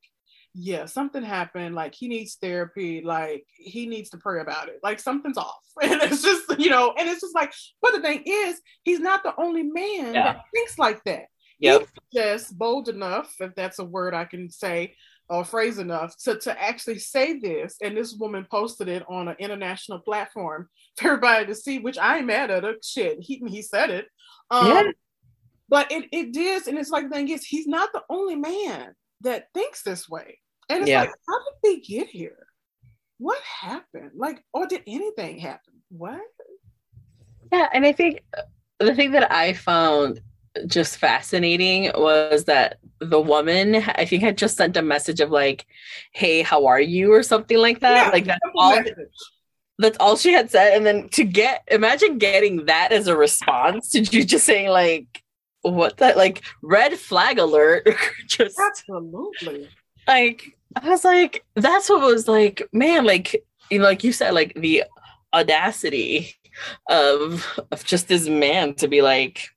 yeah, 0.61 0.87
something 0.87 1.23
happened. 1.23 1.77
Like 1.77 1.95
he 1.95 2.09
needs 2.09 2.35
therapy. 2.35 3.01
Like 3.01 3.47
he 3.57 3.87
needs 3.87 4.11
to 4.11 4.17
pray 4.17 4.41
about 4.41 4.69
it. 4.69 4.81
Like 4.83 4.99
something's 4.99 5.39
off. 5.39 5.55
And 5.81 6.03
it's 6.03 6.23
just, 6.23 6.59
you 6.59 6.71
know, 6.71 6.93
and 6.99 7.09
it's 7.09 7.21
just 7.21 7.37
like, 7.37 7.53
but 7.81 7.93
the 7.93 8.01
thing 8.01 8.25
is, 8.27 8.61
he's 8.83 8.99
not 8.99 9.23
the 9.23 9.33
only 9.39 9.63
man 9.63 10.13
yeah. 10.13 10.33
that 10.33 10.43
thinks 10.53 10.77
like 10.77 11.05
that. 11.05 11.27
Yep. 11.61 11.89
just 12.13 12.59
bold 12.59 12.89
enough, 12.89 13.33
if 13.39 13.55
that's 13.55 13.79
a 13.79 13.85
word 13.85 14.13
I 14.13 14.25
can 14.25 14.51
say, 14.51 14.95
or 15.29 15.45
phrase 15.45 15.79
enough 15.79 16.17
to, 16.25 16.37
to 16.41 16.61
actually 16.61 16.99
say 16.99 17.39
this. 17.39 17.77
And 17.81 17.97
this 17.97 18.15
woman 18.15 18.45
posted 18.51 18.89
it 18.89 19.05
on 19.09 19.29
an 19.29 19.37
international 19.39 20.01
platform 20.01 20.69
for 20.99 21.07
everybody 21.07 21.47
to 21.47 21.55
see, 21.55 21.79
which 21.79 21.99
I 21.99 22.19
ain't 22.19 22.27
mad 22.27 22.51
at 22.51 22.65
her. 22.65 22.75
Shit, 22.83 23.19
he, 23.21 23.41
he 23.47 23.63
said 23.63 23.91
it. 23.91 24.07
Um, 24.51 24.67
yeah. 24.67 24.83
But 25.69 25.93
it, 25.93 26.07
it 26.11 26.33
did. 26.33 26.67
And 26.67 26.77
it's 26.77 26.91
like 26.91 27.09
the 27.09 27.15
thing 27.15 27.29
is, 27.29 27.45
he's 27.45 27.69
not 27.69 27.93
the 27.93 28.03
only 28.11 28.35
man 28.35 28.95
that 29.21 29.49
thinks 29.55 29.83
this 29.83 30.09
way. 30.09 30.39
And 30.69 30.83
it's 30.83 30.91
yeah. 30.91 31.01
like, 31.01 31.11
how 31.27 31.39
did 31.39 31.55
they 31.63 31.81
get 31.81 32.09
here? 32.09 32.47
What 33.19 33.41
happened? 33.43 34.13
Like, 34.15 34.45
or 34.53 34.67
did 34.67 34.83
anything 34.87 35.39
happen? 35.39 35.75
What? 35.91 36.21
Yeah. 37.53 37.69
And 37.73 37.85
I 37.85 37.93
think 37.93 38.23
the 38.79 38.95
thing 38.95 39.13
that 39.13 39.33
I 39.33 39.55
found 39.55 40.21
just 40.67 40.99
fascinating 40.99 41.91
was 41.95 42.45
that 42.45 42.79
the 43.01 43.21
woman 43.21 43.77
I 43.77 44.05
think 44.05 44.23
had 44.23 44.39
just 44.39 44.57
sent 44.57 44.77
a 44.77 44.83
message 44.83 45.21
of 45.21 45.31
like, 45.31 45.67
"Hey, 46.13 46.43
how 46.43 46.67
are 46.67 46.81
you?" 46.81 47.13
or 47.13 47.23
something 47.23 47.59
like 47.59 47.81
that. 47.81 48.07
Yeah, 48.07 48.11
like 48.11 48.25
that's 48.25 48.41
all. 48.57 48.83
That's 49.81 49.99
all 50.01 50.17
she 50.17 50.33
had 50.33 50.51
said, 50.51 50.77
and 50.77 50.85
then 50.85 51.09
to 51.11 51.25
get 51.25 51.63
imagine 51.69 52.19
getting 52.19 52.67
that 52.67 52.91
as 52.91 53.07
a 53.07 53.17
response 53.17 53.91
to 53.91 54.01
you 54.01 54.25
just 54.25 54.45
saying 54.45 54.71
like, 54.71 55.23
"What 55.63 55.99
that 55.99 56.17
like 56.17 56.43
red 56.63 56.95
flag 56.99 57.39
alert?" 57.39 57.89
just 58.27 58.59
absolutely. 58.59 59.69
Like 60.07 60.58
I 60.77 60.89
was 60.89 61.05
like, 61.05 61.45
that's 61.55 61.89
what 61.89 62.01
was 62.01 62.29
like, 62.29 62.69
man, 62.73 63.05
like 63.05 63.45
you 63.71 63.79
know, 63.79 63.85
like 63.85 64.05
you 64.05 64.13
said, 64.13 64.35
like 64.35 64.55
the 64.55 64.85
audacity 65.33 66.35
of 66.89 67.47
of 67.71 67.85
just 67.85 68.09
this 68.09 68.29
man 68.29 68.75
to 68.75 68.89
be 68.89 69.03
like 69.03 69.51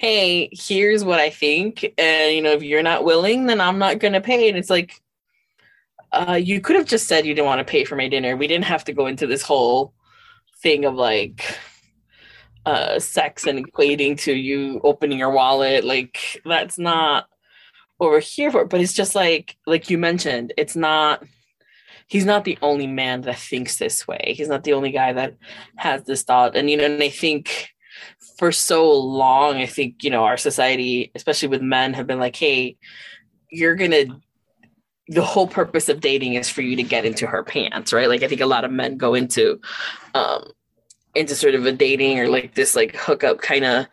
hey, 0.00 0.48
here's 0.52 1.04
what 1.04 1.20
I 1.20 1.28
think. 1.28 1.84
And, 1.98 2.34
you 2.34 2.40
know, 2.40 2.52
if 2.52 2.62
you're 2.62 2.82
not 2.82 3.04
willing, 3.04 3.44
then 3.44 3.60
I'm 3.60 3.78
not 3.78 4.00
to 4.00 4.20
pay. 4.22 4.48
And 4.48 4.56
it's 4.56 4.70
like, 4.70 4.98
uh, 6.10 6.40
you 6.42 6.62
could 6.62 6.76
have 6.76 6.86
just 6.86 7.06
said 7.06 7.26
you 7.26 7.34
didn't 7.34 7.46
want 7.46 7.58
to 7.58 7.70
pay 7.70 7.84
for 7.84 7.96
my 7.96 8.08
dinner. 8.08 8.34
We 8.34 8.46
didn't 8.46 8.64
have 8.64 8.82
to 8.84 8.94
go 8.94 9.06
into 9.06 9.26
this 9.26 9.42
whole 9.42 9.92
thing 10.62 10.86
of 10.86 10.94
like 10.94 11.44
uh, 12.64 12.98
sex 12.98 13.46
and 13.46 13.62
equating 13.62 14.18
to 14.20 14.32
you 14.32 14.80
opening 14.82 15.18
your 15.18 15.32
wallet. 15.32 15.84
Like 15.84 16.40
that's 16.46 16.78
not 16.78 17.28
what 18.00 18.10
we're 18.10 18.20
here 18.20 18.50
for. 18.50 18.64
But 18.64 18.80
it's 18.80 18.94
just 18.94 19.14
like 19.14 19.56
like 19.66 19.90
you 19.90 19.98
mentioned, 19.98 20.54
it's 20.56 20.74
not. 20.74 21.22
He's 22.06 22.24
not 22.24 22.44
the 22.44 22.58
only 22.60 22.88
man 22.88 23.20
that 23.20 23.38
thinks 23.38 23.76
this 23.76 24.08
way. 24.08 24.34
He's 24.36 24.48
not 24.48 24.64
the 24.64 24.72
only 24.72 24.90
guy 24.90 25.12
that 25.12 25.36
has 25.76 26.02
this 26.04 26.24
thought. 26.24 26.56
And 26.56 26.68
you 26.68 26.76
know, 26.76 26.84
and 26.86 27.00
I 27.00 27.10
think 27.10 27.68
for 28.36 28.50
so 28.50 28.92
long, 28.98 29.58
I 29.58 29.66
think 29.66 30.02
you 30.02 30.10
know 30.10 30.24
our 30.24 30.38
society, 30.38 31.12
especially 31.14 31.48
with 31.48 31.62
men, 31.62 31.92
have 31.92 32.06
been 32.06 32.18
like, 32.18 32.36
"Hey, 32.36 32.78
you're 33.50 33.76
gonna 33.76 34.06
the 35.08 35.22
whole 35.22 35.46
purpose 35.46 35.88
of 35.90 36.00
dating 36.00 36.34
is 36.34 36.48
for 36.48 36.62
you 36.62 36.76
to 36.76 36.82
get 36.82 37.04
into 37.04 37.26
her 37.26 37.44
pants, 37.44 37.92
right? 37.92 38.08
Like 38.08 38.22
I 38.22 38.28
think 38.28 38.40
a 38.40 38.46
lot 38.46 38.64
of 38.64 38.72
men 38.72 38.96
go 38.96 39.14
into 39.14 39.60
um 40.14 40.50
into 41.14 41.34
sort 41.34 41.54
of 41.54 41.66
a 41.66 41.72
dating 41.72 42.18
or 42.18 42.28
like 42.28 42.54
this 42.54 42.74
like 42.74 42.96
hookup 42.96 43.42
kind 43.42 43.64
of 43.64 43.86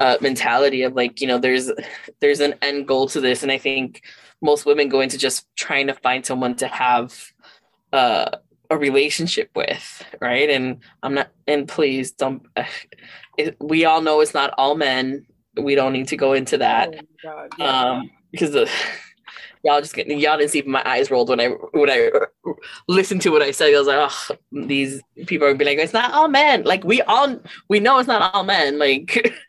uh 0.00 0.16
mentality 0.20 0.82
of 0.82 0.94
like, 0.94 1.20
you 1.20 1.26
know, 1.26 1.38
there's 1.38 1.70
there's 2.20 2.40
an 2.40 2.54
end 2.62 2.86
goal 2.86 3.08
to 3.08 3.20
this. 3.20 3.42
And 3.42 3.52
I 3.52 3.58
think 3.58 4.02
most 4.40 4.66
women 4.66 4.88
go 4.88 5.00
into 5.00 5.18
just 5.18 5.46
trying 5.56 5.86
to 5.88 5.94
find 5.94 6.24
someone 6.24 6.54
to 6.56 6.68
have 6.68 7.32
uh 7.92 8.30
a 8.70 8.76
relationship 8.76 9.50
with, 9.54 10.04
right? 10.20 10.50
And 10.50 10.80
I'm 11.02 11.14
not 11.14 11.30
and 11.46 11.66
please 11.66 12.12
don't 12.12 12.46
it, 13.38 13.56
we 13.60 13.84
all 13.84 14.00
know 14.00 14.20
it's 14.20 14.34
not 14.34 14.54
all 14.58 14.76
men. 14.76 15.26
We 15.60 15.74
don't 15.74 15.92
need 15.92 16.08
to 16.08 16.16
go 16.16 16.32
into 16.32 16.58
that. 16.58 16.94
Oh 17.24 17.48
yeah. 17.58 17.80
Um 17.80 18.10
because 18.30 18.52
the 18.52 18.70
y'all 19.64 19.80
just 19.80 19.94
getting 19.94 20.18
y'all 20.18 20.38
didn't 20.38 20.50
see 20.50 20.62
my 20.62 20.82
eyes 20.88 21.10
rolled 21.10 21.28
when 21.28 21.40
I 21.40 21.48
when 21.72 21.90
I 21.90 22.10
listened 22.86 23.22
to 23.22 23.30
what 23.30 23.42
I 23.42 23.50
said. 23.50 23.74
I 23.74 23.78
was 23.78 23.88
like, 23.88 24.10
oh, 24.10 24.36
these 24.52 25.02
people 25.26 25.46
are 25.48 25.54
be 25.54 25.64
like, 25.64 25.78
it's 25.78 25.92
not 25.92 26.12
all 26.12 26.28
men. 26.28 26.62
Like 26.64 26.84
we 26.84 27.02
all 27.02 27.40
we 27.68 27.80
know 27.80 27.98
it's 27.98 28.08
not 28.08 28.34
all 28.34 28.44
men. 28.44 28.78
Like, 28.78 29.34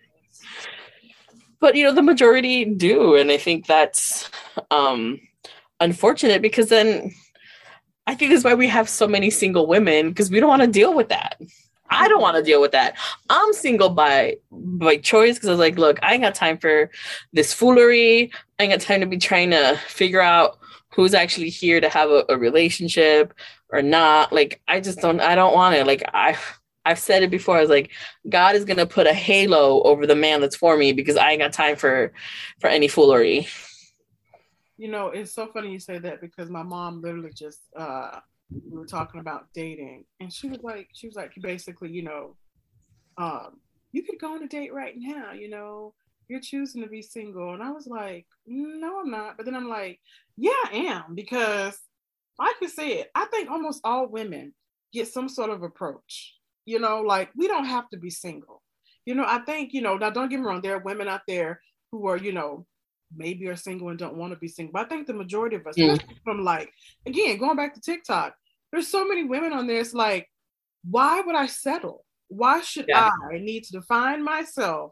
but 1.60 1.76
you 1.76 1.84
know 1.84 1.94
the 1.94 2.02
majority 2.02 2.66
do, 2.66 3.16
and 3.16 3.32
I 3.32 3.38
think 3.38 3.66
that's 3.66 4.30
um 4.72 5.20
unfortunate 5.80 6.42
because 6.42 6.70
then 6.70 7.14
I 8.08 8.16
think 8.16 8.32
that's 8.32 8.44
why 8.44 8.54
we 8.54 8.68
have 8.68 8.90
so 8.90 9.08
many 9.08 9.30
single 9.30 9.68
women 9.68 10.10
because 10.10 10.32
we 10.32 10.40
don't 10.40 10.50
want 10.50 10.64
to 10.64 10.68
deal 10.68 10.94
with 10.94 11.10
that. 11.10 11.40
I 11.90 12.08
don't 12.08 12.22
want 12.22 12.38
to 12.38 12.44
deal 12.44 12.62
with 12.62 12.72
that. 12.72 12.96
I'm 13.30 13.54
single 13.54 13.90
by 13.90 14.38
by 14.52 14.98
choice 14.98 15.36
because 15.36 15.50
I 15.50 15.52
was 15.52 15.60
like, 15.60 15.78
look, 15.78 16.00
I 16.04 16.14
ain't 16.14 16.24
got 16.24 16.36
time 16.36 16.58
for 16.58 16.90
this 17.34 17.54
foolery. 17.54 18.32
I 18.60 18.64
ain't 18.64 18.72
got 18.72 18.82
time 18.82 19.02
to 19.02 19.08
be 19.08 19.18
trying 19.18 19.52
to 19.52 19.78
figure 19.88 20.22
out 20.22 20.60
who's 20.94 21.14
actually 21.14 21.50
here 21.50 21.80
to 21.80 21.90
have 21.90 22.10
a, 22.10 22.26
a 22.30 22.38
relationship 22.38 23.34
or 23.70 23.82
not. 23.82 24.34
Like, 24.34 24.62
I 24.68 24.80
just 24.80 25.00
don't. 25.00 25.20
I 25.20 25.36
don't 25.36 25.54
want 25.54 25.76
it. 25.76 25.88
Like, 25.88 26.04
I. 26.14 26.38
I've 26.90 27.00
said 27.00 27.22
it 27.22 27.30
before. 27.30 27.58
I 27.58 27.62
was 27.62 27.70
like, 27.70 27.92
God 28.28 28.56
is 28.56 28.66
gonna 28.66 28.88
put 28.88 29.06
a 29.06 29.14
halo 29.14 29.84
over 29.84 30.08
the 30.08 30.16
man 30.16 30.42
that's 30.42 30.56
for 30.56 30.76
me 30.76 30.92
because 30.92 31.18
I 31.18 31.32
ain't 31.32 31.42
got 31.42 31.54
time 31.54 31.76
for 31.76 32.12
for 32.60 32.68
any 32.68 32.88
foolery. 32.88 33.48
You 34.78 34.88
know, 34.88 35.08
it's 35.08 35.34
so 35.34 35.48
funny 35.54 35.72
you 35.72 35.80
say 35.80 36.00
that 36.00 36.20
because 36.20 36.50
my 36.50 36.64
mom 36.64 37.02
literally 37.02 37.32
just 37.32 37.60
uh 37.76 38.20
we 38.50 38.78
were 38.78 38.88
talking 38.88 39.20
about 39.20 39.46
dating, 39.54 40.06
and 40.20 40.34
she 40.34 40.50
was 40.50 40.64
like, 40.64 40.88
she 40.94 41.06
was 41.06 41.16
like, 41.16 41.32
basically, 41.40 41.92
you 41.92 42.02
know, 42.02 42.36
um, 43.20 43.60
you 43.92 44.02
could 44.04 44.20
go 44.20 44.34
on 44.34 44.42
a 44.42 44.48
date 44.48 44.74
right 44.74 44.96
now, 44.98 45.34
you 45.34 45.50
know, 45.50 45.94
you're 46.28 46.40
choosing 46.40 46.82
to 46.82 46.88
be 46.88 47.04
single, 47.04 47.54
and 47.54 47.62
I 47.62 47.70
was 47.70 47.86
like, 47.86 48.26
no, 48.48 49.02
I'm 49.02 49.12
not. 49.12 49.38
But 49.38 49.46
then 49.46 49.56
I'm 49.56 49.70
like, 49.70 50.00
yeah, 50.38 50.64
I 50.72 50.78
am 50.88 51.14
because, 51.14 51.78
like 52.40 52.56
you 52.60 52.70
said, 52.70 53.08
I 53.14 53.26
think 53.26 53.52
almost 53.52 53.82
all 53.84 54.08
women 54.08 54.54
get 54.92 55.08
some 55.08 55.30
sort 55.30 55.52
of 55.52 55.62
approach. 55.62 56.39
You 56.66 56.80
know, 56.80 57.02
like 57.02 57.30
we 57.36 57.48
don't 57.48 57.66
have 57.66 57.90
to 57.90 57.98
be 57.98 58.10
single. 58.10 58.62
You 59.06 59.16
know, 59.16 59.26
I 59.26 59.40
think 59.40 59.74
you 59.74 59.82
know. 59.82 59.98
Now, 59.98 60.10
don't 60.10 60.30
get 60.30 60.40
me 60.40 60.46
wrong. 60.46 60.62
There 60.62 60.76
are 60.76 60.84
women 60.84 61.08
out 61.08 61.22
there 61.28 61.62
who 61.92 62.08
are, 62.08 62.18
you 62.18 62.32
know, 62.32 62.66
maybe 63.16 63.48
are 63.48 63.56
single 63.56 63.90
and 63.90 63.98
don't 63.98 64.18
want 64.18 64.34
to 64.34 64.40
be 64.40 64.48
single. 64.48 64.74
But 64.74 64.86
I 64.86 64.90
think 64.90 65.08
the 65.08 65.14
majority 65.14 65.56
of 65.56 65.66
us, 65.66 65.76
mm. 65.76 66.00
from 66.24 66.44
like, 66.44 66.72
again, 67.06 67.38
going 67.38 67.56
back 67.56 67.74
to 67.74 67.82
TikTok, 67.82 68.36
there's 68.72 68.88
so 68.88 69.08
many 69.08 69.24
women 69.24 69.54
on 69.54 69.66
there. 69.66 69.80
It's 69.80 69.94
like, 69.94 70.28
why 70.90 71.22
would 71.22 71.36
I 71.36 71.48
settle? 71.48 72.06
Why 72.28 72.62
should 72.62 72.86
yeah. 72.88 73.10
I 73.32 73.40
need 73.40 73.64
to 73.66 73.72
define 73.72 74.24
myself 74.24 74.92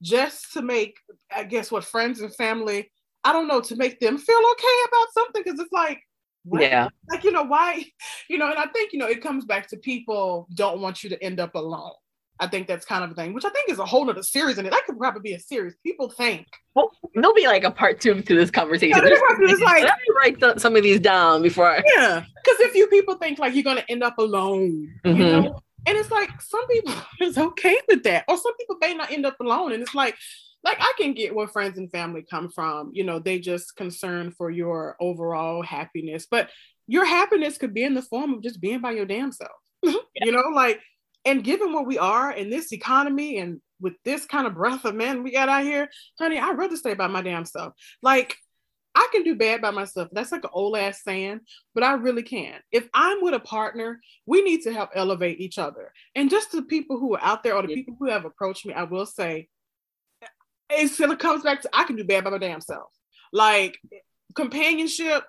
just 0.00 0.52
to 0.52 0.62
make, 0.62 0.94
I 1.34 1.42
guess, 1.42 1.72
what 1.72 1.84
friends 1.84 2.20
and 2.20 2.32
family, 2.36 2.90
I 3.24 3.32
don't 3.32 3.48
know, 3.48 3.60
to 3.62 3.76
make 3.76 3.98
them 3.98 4.16
feel 4.18 4.38
okay 4.52 4.78
about 4.88 5.12
something? 5.12 5.42
Because 5.44 5.58
it's 5.58 5.72
like, 5.72 6.00
what? 6.46 6.62
yeah, 6.62 6.88
like 7.10 7.24
you 7.24 7.32
know 7.32 7.42
why, 7.42 7.84
you 8.28 8.38
know, 8.38 8.48
and 8.48 8.58
I 8.58 8.66
think 8.66 8.92
you 8.92 8.98
know 8.98 9.06
it 9.06 9.22
comes 9.22 9.44
back 9.44 9.68
to 9.68 9.76
people 9.76 10.46
don't 10.54 10.80
want 10.80 11.02
you 11.02 11.10
to 11.10 11.22
end 11.22 11.40
up 11.40 11.54
alone. 11.54 11.92
I 12.38 12.46
think 12.46 12.66
that's 12.66 12.84
kind 12.84 13.02
of 13.02 13.10
a 13.10 13.14
thing, 13.14 13.32
which 13.32 13.46
I 13.46 13.50
think 13.50 13.70
is 13.70 13.78
a 13.78 13.84
whole 13.86 14.08
other 14.10 14.22
series 14.22 14.58
in 14.58 14.66
it. 14.66 14.70
That 14.70 14.84
could 14.84 14.98
probably 14.98 15.22
be 15.22 15.32
a 15.32 15.40
series. 15.40 15.74
People 15.82 16.10
think. 16.10 16.46
Well, 16.74 16.90
there'll 17.14 17.34
be 17.34 17.46
like 17.46 17.64
a 17.64 17.70
part 17.70 17.98
two 17.98 18.20
to 18.20 18.34
this 18.34 18.50
conversation. 18.50 18.98
Yeah, 18.98 19.08
it's 19.08 19.62
like, 19.62 19.84
Let 19.84 19.94
me 19.96 20.14
write 20.18 20.38
th- 20.38 20.58
some 20.58 20.76
of 20.76 20.82
these 20.82 21.00
down 21.00 21.40
before. 21.40 21.66
I... 21.66 21.82
Yeah, 21.96 22.20
because 22.20 22.60
if 22.60 22.74
you 22.74 22.88
people 22.88 23.14
think 23.14 23.38
like 23.38 23.54
you're 23.54 23.64
going 23.64 23.78
to 23.78 23.90
end 23.90 24.02
up 24.02 24.18
alone, 24.18 24.92
mm-hmm. 25.02 25.18
you 25.18 25.26
know, 25.26 25.62
and 25.86 25.96
it's 25.96 26.10
like 26.10 26.40
some 26.42 26.66
people 26.66 26.94
is 27.22 27.38
okay 27.38 27.80
with 27.88 28.02
that, 28.02 28.24
or 28.28 28.36
some 28.36 28.54
people 28.56 28.76
may 28.80 28.92
not 28.92 29.10
end 29.10 29.24
up 29.24 29.40
alone, 29.40 29.72
and 29.72 29.82
it's 29.82 29.94
like, 29.94 30.16
like 30.66 30.78
I 30.80 30.92
can 30.98 31.14
get 31.14 31.34
where 31.34 31.46
friends 31.46 31.78
and 31.78 31.90
family 31.90 32.26
come 32.28 32.50
from. 32.50 32.90
You 32.92 33.04
know, 33.04 33.20
they 33.20 33.38
just 33.38 33.76
concern 33.76 34.32
for 34.32 34.50
your 34.50 34.96
overall 35.00 35.62
happiness, 35.62 36.26
but 36.28 36.50
your 36.88 37.04
happiness 37.04 37.56
could 37.56 37.72
be 37.72 37.84
in 37.84 37.94
the 37.94 38.02
form 38.02 38.34
of 38.34 38.42
just 38.42 38.60
being 38.60 38.80
by 38.80 38.90
your 38.90 39.06
damn 39.06 39.30
self. 39.30 39.52
yeah. 39.82 39.92
You 40.16 40.32
know, 40.32 40.42
like 40.52 40.80
and 41.24 41.44
given 41.44 41.72
where 41.72 41.84
we 41.84 41.98
are 41.98 42.32
in 42.32 42.50
this 42.50 42.72
economy 42.72 43.38
and 43.38 43.60
with 43.80 43.94
this 44.04 44.26
kind 44.26 44.46
of 44.46 44.54
breath 44.54 44.84
of 44.84 44.94
men 44.94 45.22
we 45.22 45.30
got 45.30 45.48
out 45.48 45.62
here, 45.62 45.88
honey, 46.18 46.38
I'd 46.38 46.58
rather 46.58 46.76
stay 46.76 46.94
by 46.94 47.06
my 47.06 47.22
damn 47.22 47.44
self. 47.44 47.74
Like, 48.02 48.36
I 48.94 49.08
can 49.12 49.24
do 49.24 49.34
bad 49.34 49.60
by 49.60 49.72
myself. 49.72 50.08
That's 50.10 50.32
like 50.32 50.44
an 50.44 50.50
old 50.52 50.76
ass 50.76 51.02
saying, 51.04 51.40
but 51.74 51.84
I 51.84 51.94
really 51.94 52.22
can. 52.22 52.54
If 52.72 52.88
I'm 52.94 53.22
with 53.22 53.34
a 53.34 53.40
partner, 53.40 54.00
we 54.24 54.42
need 54.42 54.62
to 54.62 54.72
help 54.72 54.90
elevate 54.94 55.38
each 55.38 55.58
other. 55.58 55.92
And 56.14 56.30
just 56.30 56.50
the 56.50 56.62
people 56.62 56.98
who 56.98 57.14
are 57.14 57.22
out 57.22 57.42
there 57.42 57.54
or 57.54 57.62
the 57.62 57.74
people 57.74 57.96
who 57.98 58.08
have 58.08 58.24
approached 58.24 58.64
me, 58.64 58.72
I 58.72 58.84
will 58.84 59.04
say, 59.04 59.48
it 60.70 60.88
still 60.88 61.14
comes 61.16 61.42
back 61.42 61.62
to 61.62 61.70
I 61.72 61.84
can 61.84 61.96
do 61.96 62.04
bad 62.04 62.24
by 62.24 62.30
my 62.30 62.38
damn 62.38 62.60
self. 62.60 62.90
Like 63.32 63.78
companionship, 64.34 65.24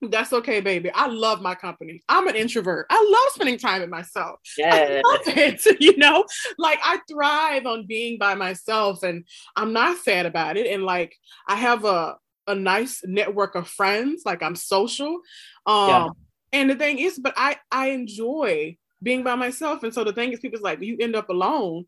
that's 0.00 0.32
okay, 0.32 0.60
baby. 0.60 0.90
I 0.94 1.08
love 1.08 1.40
my 1.40 1.54
company. 1.54 2.02
I'm 2.08 2.28
an 2.28 2.36
introvert. 2.36 2.86
I 2.90 3.08
love 3.10 3.32
spending 3.32 3.58
time 3.58 3.80
with 3.80 3.90
myself. 3.90 4.38
Yeah. 4.56 4.74
I 4.74 5.02
love 5.04 5.20
it. 5.26 5.80
You 5.80 5.96
know, 5.96 6.24
like 6.58 6.78
I 6.84 7.00
thrive 7.10 7.66
on 7.66 7.86
being 7.86 8.18
by 8.18 8.34
myself 8.34 9.02
and 9.02 9.24
I'm 9.56 9.72
not 9.72 9.98
sad 9.98 10.26
about 10.26 10.56
it. 10.56 10.66
And 10.72 10.84
like 10.84 11.14
I 11.48 11.56
have 11.56 11.84
a, 11.84 12.16
a 12.46 12.54
nice 12.54 13.02
network 13.04 13.54
of 13.54 13.68
friends. 13.68 14.22
Like 14.24 14.42
I'm 14.42 14.56
social. 14.56 15.20
Um 15.66 15.88
yeah. 15.88 16.08
and 16.52 16.70
the 16.70 16.76
thing 16.76 16.98
is, 16.98 17.18
but 17.18 17.34
I 17.36 17.56
I 17.70 17.88
enjoy 17.88 18.76
being 19.02 19.24
by 19.24 19.34
myself. 19.34 19.82
And 19.82 19.94
so 19.94 20.04
the 20.04 20.12
thing 20.12 20.32
is, 20.32 20.40
people's 20.40 20.62
like, 20.62 20.80
you 20.80 20.96
end 21.00 21.16
up 21.16 21.28
alone 21.28 21.86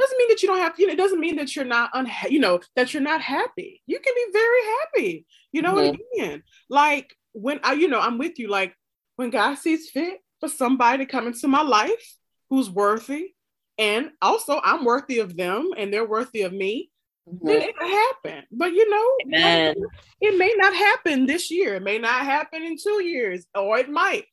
doesn't 0.00 0.18
mean 0.18 0.28
that 0.28 0.42
you 0.42 0.48
don't 0.48 0.58
have 0.58 0.78
you 0.78 0.86
know 0.86 0.92
it 0.92 0.96
doesn't 0.96 1.20
mean 1.20 1.36
that 1.36 1.54
you're 1.54 1.64
not 1.64 1.92
unha- 1.92 2.30
you 2.30 2.40
know 2.40 2.60
that 2.76 2.92
you're 2.92 3.02
not 3.02 3.20
happy 3.20 3.82
you 3.86 3.98
can 3.98 4.14
be 4.14 4.32
very 4.32 4.60
happy 4.78 5.26
you 5.52 5.62
know 5.62 5.74
mm-hmm. 5.74 5.96
again 6.16 6.42
like 6.68 7.16
when 7.32 7.60
I, 7.62 7.72
you 7.74 7.88
know, 7.88 8.00
I'm 8.00 8.18
with 8.18 8.38
you. 8.38 8.48
Like 8.48 8.74
when 9.16 9.30
God 9.30 9.56
sees 9.56 9.90
fit 9.90 10.20
for 10.40 10.48
somebody 10.48 11.04
to 11.04 11.10
come 11.10 11.26
into 11.26 11.48
my 11.48 11.62
life 11.62 12.16
who's 12.48 12.70
worthy, 12.70 13.34
and 13.78 14.10
also 14.20 14.60
I'm 14.62 14.84
worthy 14.84 15.18
of 15.20 15.36
them, 15.36 15.70
and 15.76 15.92
they're 15.92 16.06
worthy 16.06 16.42
of 16.42 16.52
me. 16.52 16.90
Mm-hmm. 17.28 17.46
Then 17.46 17.62
it'll 17.62 17.88
happen. 17.88 18.44
But 18.50 18.72
you 18.72 18.88
know, 18.90 19.36
Amen. 19.36 19.76
it 20.20 20.38
may 20.38 20.54
not 20.56 20.74
happen 20.74 21.26
this 21.26 21.50
year. 21.50 21.76
It 21.76 21.82
may 21.82 21.98
not 21.98 22.24
happen 22.24 22.62
in 22.62 22.76
two 22.76 23.02
years, 23.02 23.46
or 23.54 23.78
it 23.78 23.90
might. 23.90 24.24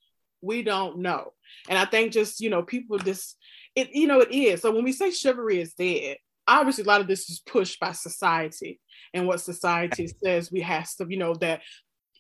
We 0.42 0.62
don't 0.62 1.00
know. 1.00 1.34
And 1.70 1.78
I 1.78 1.86
think 1.86 2.14
just 2.14 2.40
you 2.40 2.50
know, 2.50 2.64
people 2.64 2.98
just 2.98 3.38
it. 3.78 3.90
You 3.94 4.08
know, 4.08 4.22
it 4.22 4.32
is. 4.32 4.62
So 4.62 4.72
when 4.72 4.84
we 4.84 4.92
say 4.92 5.12
chivalry 5.12 5.60
is 5.60 5.74
dead, 5.74 6.18
obviously 6.48 6.84
a 6.84 6.88
lot 6.88 7.02
of 7.02 7.08
this 7.08 7.30
is 7.30 7.40
pushed 7.40 7.80
by 7.80 7.92
society 7.92 8.80
and 9.14 9.28
what 9.28 9.42
society 9.42 10.08
says 10.08 10.52
we 10.52 10.62
have 10.62 10.90
to 10.96 11.06
you 11.10 11.18
know 11.18 11.34
that 11.36 11.62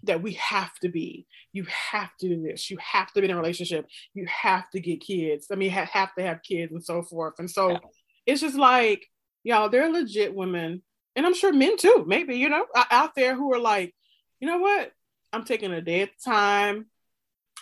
that 0.03 0.21
we 0.21 0.33
have 0.33 0.73
to 0.79 0.89
be. 0.89 1.25
You 1.53 1.65
have 1.91 2.15
to 2.19 2.29
do 2.29 2.41
this. 2.41 2.69
You 2.69 2.77
have 2.79 3.11
to 3.13 3.21
be 3.21 3.25
in 3.25 3.33
a 3.33 3.37
relationship. 3.37 3.87
You 4.13 4.27
have 4.27 4.69
to 4.71 4.79
get 4.79 5.01
kids. 5.01 5.47
I 5.51 5.55
mean, 5.55 5.71
ha- 5.71 5.89
have 5.91 6.13
to 6.15 6.23
have 6.23 6.43
kids 6.43 6.71
and 6.71 6.83
so 6.83 7.01
forth. 7.01 7.33
And 7.39 7.49
so 7.49 7.71
yeah. 7.71 7.77
it's 8.25 8.41
just 8.41 8.55
like, 8.55 9.05
y'all, 9.43 9.69
they're 9.69 9.91
legit 9.91 10.35
women, 10.35 10.83
and 11.15 11.25
I'm 11.25 11.33
sure 11.33 11.51
men 11.51 11.77
too, 11.77 12.05
maybe, 12.07 12.35
you 12.37 12.47
know, 12.47 12.67
out 12.91 13.15
there 13.15 13.35
who 13.35 13.51
are 13.53 13.59
like, 13.59 13.95
you 14.39 14.47
know 14.47 14.59
what? 14.59 14.91
I'm 15.33 15.43
taking 15.43 15.71
a 15.71 15.81
day 15.81 16.01
at 16.01 16.09
a 16.09 16.29
time. 16.29 16.85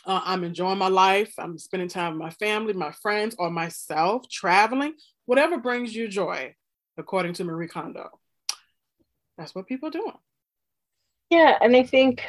Uh, 0.05 0.21
I'm 0.23 0.43
enjoying 0.43 0.77
my 0.77 0.87
life. 0.87 1.33
I'm 1.39 1.57
spending 1.57 1.89
time 1.89 2.13
with 2.13 2.21
my 2.21 2.29
family, 2.29 2.73
my 2.73 2.91
friends, 2.91 3.35
or 3.39 3.49
myself, 3.49 4.29
traveling, 4.29 4.93
whatever 5.25 5.57
brings 5.57 5.95
you 5.95 6.07
joy, 6.07 6.53
according 6.97 7.33
to 7.33 7.43
Marie 7.43 7.67
Kondo. 7.67 8.09
That's 9.37 9.55
what 9.55 9.67
people 9.67 9.89
are 9.89 9.91
doing. 9.91 10.13
Yeah, 11.31 11.57
and 11.59 11.75
I 11.75 11.83
think 11.83 12.23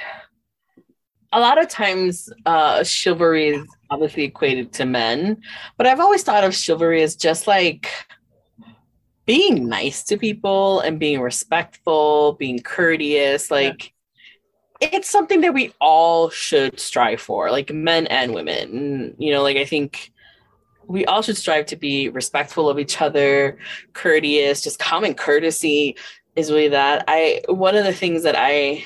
a 1.33 1.41
lot 1.41 1.61
of 1.61 1.69
times 1.69 2.33
uh 2.47 2.83
chivalry 2.83 3.49
is 3.49 3.67
obviously 3.91 4.25
equated 4.25 4.73
to 4.75 4.87
men, 4.87 5.43
but 5.77 5.87
I've 5.87 6.01
always 6.01 6.23
thought 6.23 6.45
of 6.45 6.55
chivalry 6.55 7.03
as 7.03 7.15
just 7.15 7.47
like 7.47 7.91
being 9.27 9.69
nice 9.69 10.03
to 10.05 10.17
people 10.17 10.81
and 10.81 10.99
being 10.99 11.21
respectful, 11.21 12.33
being 12.39 12.61
courteous, 12.61 13.51
like. 13.51 13.93
It's 14.81 15.11
something 15.11 15.41
that 15.41 15.55
we 15.55 15.73
all 15.81 16.31
should 16.31 16.79
strive 16.79 17.21
for, 17.21 17.51
like 17.51 17.73
men 17.73 18.07
and 18.09 18.35
women. 18.35 19.15
you 19.19 19.33
know, 19.33 19.43
like 19.43 19.57
I 19.57 19.65
think 19.65 20.13
we 20.87 21.05
all 21.07 21.23
should 21.23 21.37
strive 21.37 21.67
to 21.67 21.77
be 21.77 22.09
respectful 22.09 22.69
of 22.69 22.79
each 22.79 23.01
other, 23.01 23.59
courteous, 23.93 24.63
just 24.63 24.79
common 24.79 25.15
courtesy 25.15 25.97
is 26.37 26.51
really 26.51 26.69
that. 26.69 27.05
I 27.09 27.43
one 27.49 27.77
of 27.77 27.85
the 27.85 27.93
things 27.93 28.23
that 28.23 28.37
I 28.37 28.85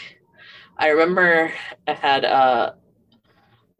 I 0.78 0.88
remember 0.88 1.52
I 1.86 1.92
had 1.92 2.24
a 2.24 2.76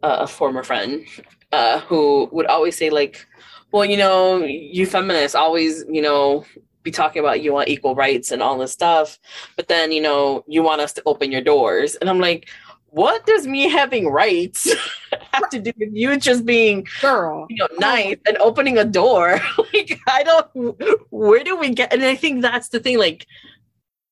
a 0.03 0.27
former 0.27 0.63
friend 0.63 1.07
uh, 1.53 1.81
who 1.81 2.29
would 2.33 2.47
always 2.47 2.77
say 2.77 2.91
like, 2.91 3.27
well, 3.73 3.85
you 3.85 3.97
know, 3.97 4.43
you 4.45 4.87
feminists 4.87 5.35
always, 5.35 5.85
you 5.91 6.03
know, 6.03 6.45
be 6.83 6.91
talking 6.91 7.21
about 7.21 7.43
you 7.43 7.53
want 7.53 7.69
equal 7.69 7.95
rights 7.95 8.31
and 8.31 8.43
all 8.43 8.59
this 8.59 8.73
stuff, 8.73 9.19
but 9.57 9.69
then 9.69 9.93
you 9.93 10.01
know 10.01 10.45
you 10.47 10.63
want 10.63 10.81
us 10.81 10.93
to 10.95 11.03
open 11.07 11.33
your 11.33 11.43
doors, 11.43 11.95
and 11.97 12.09
I'm 12.09 12.19
like, 12.21 12.49
what 12.91 13.25
does 13.25 13.47
me 13.47 13.69
having 13.69 14.09
rights 14.09 14.73
have 15.33 15.49
to 15.51 15.61
do 15.61 15.73
with 15.79 15.91
you 15.93 16.17
just 16.17 16.45
being 16.45 16.87
girl. 17.01 17.47
you 17.49 17.57
know 17.57 17.69
nice 17.79 18.17
and 18.27 18.37
opening 18.39 18.79
a 18.79 18.85
door? 18.85 19.41
Like 19.73 20.01
i 20.09 20.23
don't 20.25 20.77
where 21.11 21.45
do 21.45 21.57
we 21.57 21.71
get 21.71 21.93
and 21.93 22.03
i 22.03 22.17
think 22.17 22.43
that's 22.43 22.71
the 22.71 22.81
thing 22.81 22.99
like 22.99 23.27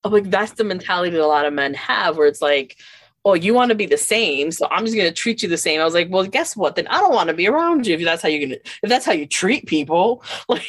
like 0.05 0.29
that's 0.29 0.53
the 0.53 0.63
mentality 0.63 1.11
that 1.11 1.21
a 1.21 1.27
lot 1.27 1.45
of 1.45 1.53
men 1.53 1.73
have 1.73 2.15
where 2.15 2.27
it's 2.27 2.41
like 2.41 2.77
oh 3.25 3.33
you 3.33 3.53
want 3.53 3.69
to 3.69 3.75
be 3.75 3.85
the 3.85 3.97
same 3.97 4.51
so 4.51 4.67
i'm 4.71 4.85
just 4.85 4.95
going 4.95 5.07
to 5.07 5.13
treat 5.13 5.43
you 5.43 5.49
the 5.49 5.57
same. 5.57 5.81
I 5.81 5.83
was 5.83 5.93
like 5.93 6.07
well 6.09 6.25
guess 6.25 6.55
what? 6.55 6.75
Then 6.75 6.87
i 6.87 6.99
don't 6.99 7.13
want 7.13 7.27
to 7.27 7.35
be 7.35 7.47
around 7.47 7.87
you 7.87 7.95
if 7.95 8.03
that's 8.05 8.21
how 8.21 8.29
you're 8.29 8.47
to 8.47 8.61
if 8.83 8.89
that's 8.89 9.05
how 9.05 9.11
you 9.11 9.25
treat 9.25 9.65
people. 9.65 10.23
Like 10.47 10.63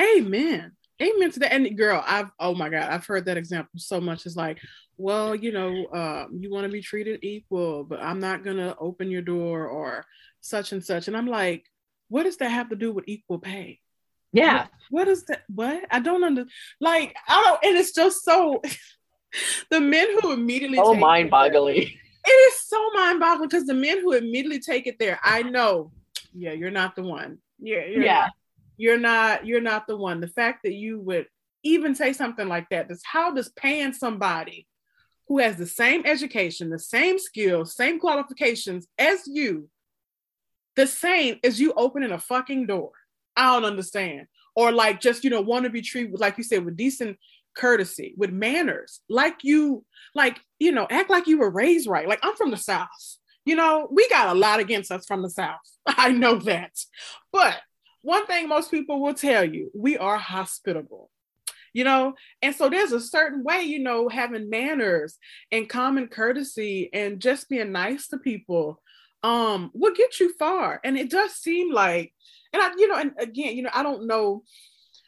amen 0.00 0.72
amen 1.02 1.30
to 1.30 1.40
that 1.40 1.52
and 1.52 1.76
girl 1.76 2.02
i've 2.06 2.30
oh 2.40 2.54
my 2.54 2.68
god 2.68 2.90
i've 2.90 3.06
heard 3.06 3.26
that 3.26 3.36
example 3.36 3.78
so 3.78 4.00
much 4.00 4.24
it's 4.24 4.36
like 4.36 4.58
well, 4.98 5.34
you 5.34 5.52
know, 5.52 5.86
um, 5.92 6.38
you 6.40 6.50
want 6.50 6.64
to 6.64 6.72
be 6.72 6.80
treated 6.80 7.20
equal, 7.22 7.84
but 7.84 8.00
I'm 8.00 8.20
not 8.20 8.44
going 8.44 8.56
to 8.56 8.76
open 8.78 9.10
your 9.10 9.22
door 9.22 9.66
or 9.66 10.06
such 10.40 10.72
and 10.72 10.82
such. 10.82 11.08
And 11.08 11.16
I'm 11.16 11.26
like, 11.26 11.64
what 12.08 12.22
does 12.22 12.36
that 12.38 12.50
have 12.50 12.70
to 12.70 12.76
do 12.76 12.92
with 12.92 13.04
equal 13.06 13.38
pay? 13.38 13.80
Yeah. 14.32 14.58
What, 14.58 14.68
what 14.90 15.08
is 15.08 15.24
that? 15.24 15.42
What? 15.48 15.84
I 15.90 16.00
don't 16.00 16.24
understand. 16.24 16.50
Like, 16.80 17.14
I 17.28 17.42
don't, 17.42 17.64
and 17.64 17.78
it's 17.78 17.92
just 17.92 18.24
so, 18.24 18.62
the 19.70 19.80
men 19.80 20.08
who 20.20 20.32
immediately. 20.32 20.78
Oh, 20.78 20.94
mind 20.94 21.30
boggling. 21.30 21.88
It 22.28 22.30
is 22.30 22.60
so 22.66 22.90
mind 22.94 23.20
boggling 23.20 23.48
because 23.48 23.66
the 23.66 23.74
men 23.74 24.00
who 24.00 24.12
immediately 24.12 24.60
take 24.60 24.86
it 24.86 24.98
there, 24.98 25.20
I 25.22 25.42
know, 25.42 25.92
yeah, 26.34 26.52
you're 26.52 26.70
not 26.70 26.96
the 26.96 27.02
one. 27.02 27.38
Yeah. 27.60 27.84
You're 27.84 28.02
yeah. 28.02 28.20
Not, 28.20 28.30
you're 28.76 28.98
not, 28.98 29.46
you're 29.46 29.60
not 29.60 29.86
the 29.86 29.96
one. 29.96 30.20
The 30.20 30.28
fact 30.28 30.60
that 30.64 30.74
you 30.74 31.00
would 31.00 31.26
even 31.62 31.94
say 31.94 32.12
something 32.12 32.48
like 32.48 32.68
that, 32.70 32.88
that's 32.88 33.04
how 33.04 33.32
does 33.32 33.48
paying 33.50 33.92
somebody 33.92 34.66
who 35.28 35.38
has 35.38 35.56
the 35.56 35.66
same 35.66 36.02
education, 36.06 36.70
the 36.70 36.78
same 36.78 37.18
skills, 37.18 37.74
same 37.74 37.98
qualifications 37.98 38.86
as 38.98 39.26
you, 39.26 39.68
the 40.76 40.86
same 40.86 41.38
as 41.42 41.60
you 41.60 41.72
opening 41.76 42.12
a 42.12 42.18
fucking 42.18 42.66
door. 42.66 42.92
I 43.36 43.54
don't 43.54 43.64
understand. 43.64 44.26
Or 44.54 44.72
like 44.72 45.00
just, 45.00 45.24
you 45.24 45.30
know, 45.30 45.40
want 45.40 45.64
to 45.64 45.70
be 45.70 45.82
treated, 45.82 46.18
like 46.18 46.38
you 46.38 46.44
said, 46.44 46.64
with 46.64 46.76
decent 46.76 47.18
courtesy, 47.56 48.14
with 48.16 48.30
manners, 48.30 49.00
like 49.08 49.38
you, 49.42 49.84
like, 50.14 50.38
you 50.58 50.72
know, 50.72 50.86
act 50.90 51.10
like 51.10 51.26
you 51.26 51.38
were 51.38 51.50
raised 51.50 51.88
right. 51.88 52.08
Like 52.08 52.20
I'm 52.22 52.36
from 52.36 52.50
the 52.50 52.56
South. 52.56 52.88
You 53.44 53.54
know, 53.54 53.88
we 53.90 54.08
got 54.08 54.34
a 54.34 54.38
lot 54.38 54.60
against 54.60 54.90
us 54.90 55.06
from 55.06 55.22
the 55.22 55.30
South. 55.30 55.60
I 55.86 56.10
know 56.10 56.36
that. 56.36 56.72
But 57.32 57.56
one 58.06 58.24
thing 58.26 58.48
most 58.48 58.70
people 58.70 59.02
will 59.02 59.14
tell 59.14 59.44
you, 59.44 59.70
we 59.74 59.98
are 59.98 60.16
hospitable 60.16 61.10
you 61.72 61.84
know? 61.84 62.14
And 62.40 62.54
so 62.56 62.70
there's 62.70 62.92
a 62.92 63.00
certain 63.00 63.44
way 63.44 63.60
you 63.60 63.78
know 63.78 64.08
having 64.08 64.48
manners 64.48 65.18
and 65.52 65.68
common 65.68 66.08
courtesy 66.08 66.88
and 66.90 67.20
just 67.20 67.50
being 67.50 67.70
nice 67.70 68.08
to 68.08 68.18
people 68.18 68.80
um 69.22 69.70
will 69.74 69.94
get 69.94 70.18
you 70.18 70.32
far. 70.38 70.80
And 70.82 70.96
it 70.96 71.10
does 71.10 71.32
seem 71.32 71.70
like 71.70 72.14
and 72.54 72.62
i 72.62 72.70
you 72.78 72.88
know 72.88 72.96
and 72.96 73.12
again 73.18 73.54
you 73.54 73.62
know 73.62 73.74
i 73.74 73.82
don't 73.82 74.06
know 74.06 74.42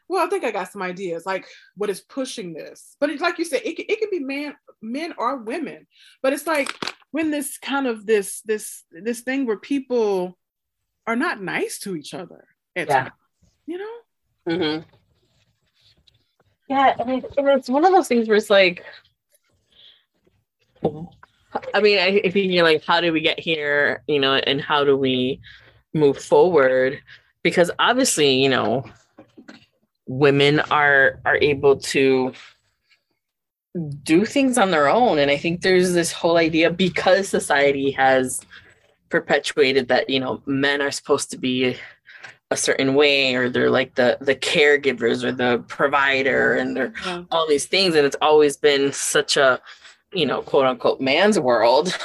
well 0.08 0.26
i 0.26 0.28
think 0.28 0.44
i 0.44 0.50
got 0.50 0.70
some 0.70 0.82
ideas 0.82 1.24
like 1.24 1.46
what 1.74 1.88
is 1.88 2.00
pushing 2.00 2.52
this? 2.52 2.96
But 3.00 3.08
it's 3.08 3.22
like 3.22 3.38
you 3.38 3.46
said 3.46 3.62
it, 3.64 3.78
it 3.90 3.98
could 3.98 4.10
be 4.10 4.20
man 4.20 4.54
men 4.82 5.14
or 5.16 5.38
women. 5.38 5.86
But 6.22 6.34
it's 6.34 6.46
like 6.46 6.70
when 7.12 7.30
this 7.30 7.56
kind 7.56 7.86
of 7.86 8.04
this 8.04 8.42
this 8.42 8.84
this 8.90 9.22
thing 9.22 9.46
where 9.46 9.58
people 9.58 10.36
are 11.06 11.16
not 11.16 11.40
nice 11.40 11.78
to 11.80 11.96
each 11.96 12.12
other 12.12 12.44
yeah. 12.76 13.08
You 13.66 13.78
know 13.78 13.94
mm-hmm. 14.48 14.88
Yeah, 16.68 16.94
and, 16.98 17.24
and 17.38 17.48
it's 17.48 17.68
one 17.68 17.84
of 17.84 17.92
those 17.92 18.08
things 18.08 18.28
where 18.28 18.36
it's 18.36 18.50
like, 18.50 18.84
I 20.84 21.80
mean, 21.80 21.98
I, 21.98 22.20
I 22.24 22.30
think 22.30 22.52
you're 22.52 22.62
like, 22.62 22.84
how 22.84 23.00
do 23.00 23.10
we 23.10 23.22
get 23.22 23.40
here? 23.40 24.02
You 24.06 24.20
know, 24.20 24.34
and 24.34 24.60
how 24.60 24.84
do 24.84 24.94
we 24.94 25.40
move 25.94 26.18
forward? 26.18 27.00
Because 27.42 27.70
obviously, 27.78 28.34
you 28.42 28.50
know, 28.50 28.84
women 30.06 30.60
are 30.60 31.20
are 31.24 31.36
able 31.36 31.76
to 31.76 32.32
do 34.02 34.24
things 34.24 34.56
on 34.58 34.70
their 34.70 34.88
own 34.88 35.18
and 35.18 35.30
i 35.30 35.36
think 35.36 35.60
there's 35.60 35.92
this 35.92 36.10
whole 36.10 36.38
idea 36.38 36.70
because 36.70 37.28
society 37.28 37.90
has 37.90 38.40
perpetuated 39.10 39.86
that 39.88 40.08
you 40.08 40.18
know 40.18 40.42
men 40.46 40.80
are 40.80 40.90
supposed 40.90 41.30
to 41.30 41.36
be 41.36 41.76
a 42.50 42.56
certain 42.56 42.94
way 42.94 43.34
or 43.34 43.48
they're 43.48 43.70
like 43.70 43.94
the 43.94 44.16
the 44.20 44.34
caregivers 44.34 45.22
or 45.22 45.32
the 45.32 45.62
provider 45.68 46.54
and 46.54 46.76
they're 46.76 46.92
yeah. 47.04 47.22
all 47.30 47.46
these 47.46 47.66
things 47.66 47.94
and 47.94 48.06
it's 48.06 48.16
always 48.22 48.56
been 48.56 48.92
such 48.92 49.36
a 49.36 49.60
you 50.12 50.24
know 50.24 50.40
quote 50.42 50.64
unquote 50.64 51.00
man's 51.00 51.38
world 51.38 51.96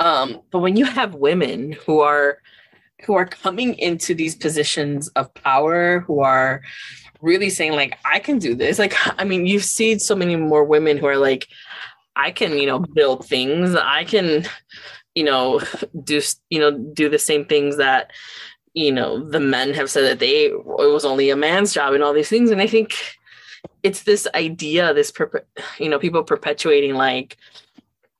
um 0.00 0.40
but 0.50 0.58
when 0.58 0.76
you 0.76 0.84
have 0.84 1.14
women 1.14 1.72
who 1.72 2.00
are 2.00 2.38
who 3.04 3.14
are 3.14 3.24
coming 3.24 3.74
into 3.78 4.14
these 4.14 4.34
positions 4.34 5.08
of 5.08 5.32
power 5.34 6.00
who 6.00 6.20
are 6.20 6.60
really 7.22 7.48
saying 7.48 7.72
like 7.72 7.98
i 8.04 8.18
can 8.18 8.38
do 8.38 8.54
this 8.54 8.78
like 8.78 8.94
i 9.18 9.24
mean 9.24 9.46
you've 9.46 9.64
seen 9.64 9.98
so 9.98 10.14
many 10.14 10.36
more 10.36 10.64
women 10.64 10.98
who 10.98 11.06
are 11.06 11.16
like 11.16 11.48
i 12.14 12.30
can 12.30 12.58
you 12.58 12.66
know 12.66 12.78
build 12.78 13.24
things 13.24 13.74
i 13.74 14.04
can 14.04 14.44
you 15.14 15.24
know 15.24 15.60
do 16.04 16.20
you 16.50 16.60
know 16.60 16.70
do 16.70 17.08
the 17.08 17.18
same 17.18 17.46
things 17.46 17.78
that 17.78 18.10
you 18.74 18.92
know 18.92 19.22
the 19.28 19.40
men 19.40 19.74
have 19.74 19.90
said 19.90 20.02
that 20.02 20.18
they 20.18 20.46
it 20.46 20.64
was 20.64 21.04
only 21.04 21.30
a 21.30 21.36
man's 21.36 21.72
job 21.72 21.94
and 21.94 22.02
all 22.02 22.12
these 22.12 22.28
things. 22.28 22.50
And 22.50 22.60
i 22.60 22.66
think 22.66 22.94
it's 23.82 24.02
this 24.02 24.26
idea 24.34 24.94
this 24.94 25.12
you 25.78 25.88
know 25.88 25.98
people 25.98 26.22
perpetuating 26.22 26.94
like 26.94 27.36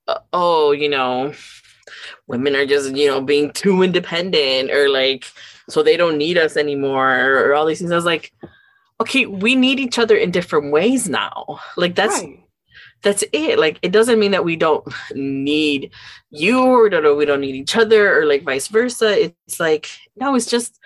uh, 0.09 0.19
oh 0.33 0.73
you 0.73 0.89
know 0.89 1.33
women 2.27 2.55
are 2.57 2.67
just 2.67 2.95
you 2.95 3.07
know 3.07 3.21
being 3.21 3.51
too 3.53 3.83
independent 3.83 4.71
or 4.71 4.89
like 4.89 5.27
so 5.69 5.83
they 5.83 5.97
don't 5.97 6.17
need 6.17 6.39
us 6.39 6.57
anymore 6.57 7.15
or, 7.15 7.51
or 7.51 7.55
all 7.55 7.67
these 7.67 7.79
things. 7.79 7.93
I 7.93 7.97
was 7.97 8.05
like 8.05 8.33
okay 9.01 9.27
we 9.27 9.55
need 9.55 9.79
each 9.79 9.99
other 9.99 10.17
in 10.17 10.31
different 10.31 10.73
ways 10.73 11.09
now. 11.09 11.61
Like 11.77 11.95
that's 11.95 12.21
right 12.23 12.48
that's 13.03 13.25
it. 13.33 13.59
Like 13.59 13.79
it 13.83 13.93
doesn't 13.93 14.19
mean 14.19 14.33
that 14.33 14.45
we 14.45 14.57
don't 14.57 14.87
need 15.15 15.93
you 16.31 16.61
or 16.61 16.89
no, 16.89 17.15
we 17.15 17.25
don't 17.25 17.41
need 17.41 17.55
each 17.55 17.77
other 17.77 18.19
or 18.19 18.27
like 18.27 18.43
vice 18.43 18.69
versa. 18.69 19.33
It's 19.47 19.61
like 19.61 19.89
no, 20.17 20.35
it's 20.35 20.47
just 20.47 20.79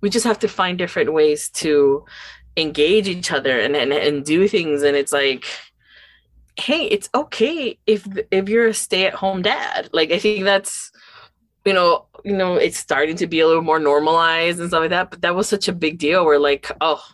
we 0.00 0.10
just 0.10 0.26
have 0.26 0.38
to 0.40 0.48
find 0.48 0.78
different 0.78 1.12
ways 1.12 1.50
to 1.50 2.04
engage 2.56 3.08
each 3.08 3.30
other 3.32 3.60
and 3.60 3.76
and, 3.76 3.92
and 3.92 4.24
do 4.24 4.48
things. 4.48 4.82
And 4.82 4.96
it's 4.96 5.12
like, 5.12 5.44
hey, 6.56 6.84
it's 6.84 7.08
okay 7.14 7.78
if 7.86 8.06
if 8.30 8.48
you're 8.48 8.68
a 8.68 8.74
stay-at-home 8.74 9.42
dad. 9.42 9.90
Like 9.92 10.12
I 10.12 10.18
think 10.18 10.44
that's 10.44 10.90
you 11.66 11.74
know, 11.74 12.06
you 12.24 12.36
know, 12.36 12.56
it's 12.56 12.78
starting 12.78 13.16
to 13.16 13.26
be 13.26 13.40
a 13.40 13.46
little 13.46 13.62
more 13.62 13.78
normalized 13.78 14.60
and 14.60 14.68
stuff 14.70 14.80
like 14.80 14.90
that. 14.90 15.10
But 15.10 15.22
that 15.22 15.34
was 15.34 15.48
such 15.48 15.68
a 15.68 15.74
big 15.74 15.98
deal 15.98 16.24
where 16.24 16.38
like, 16.38 16.70
oh, 16.80 17.04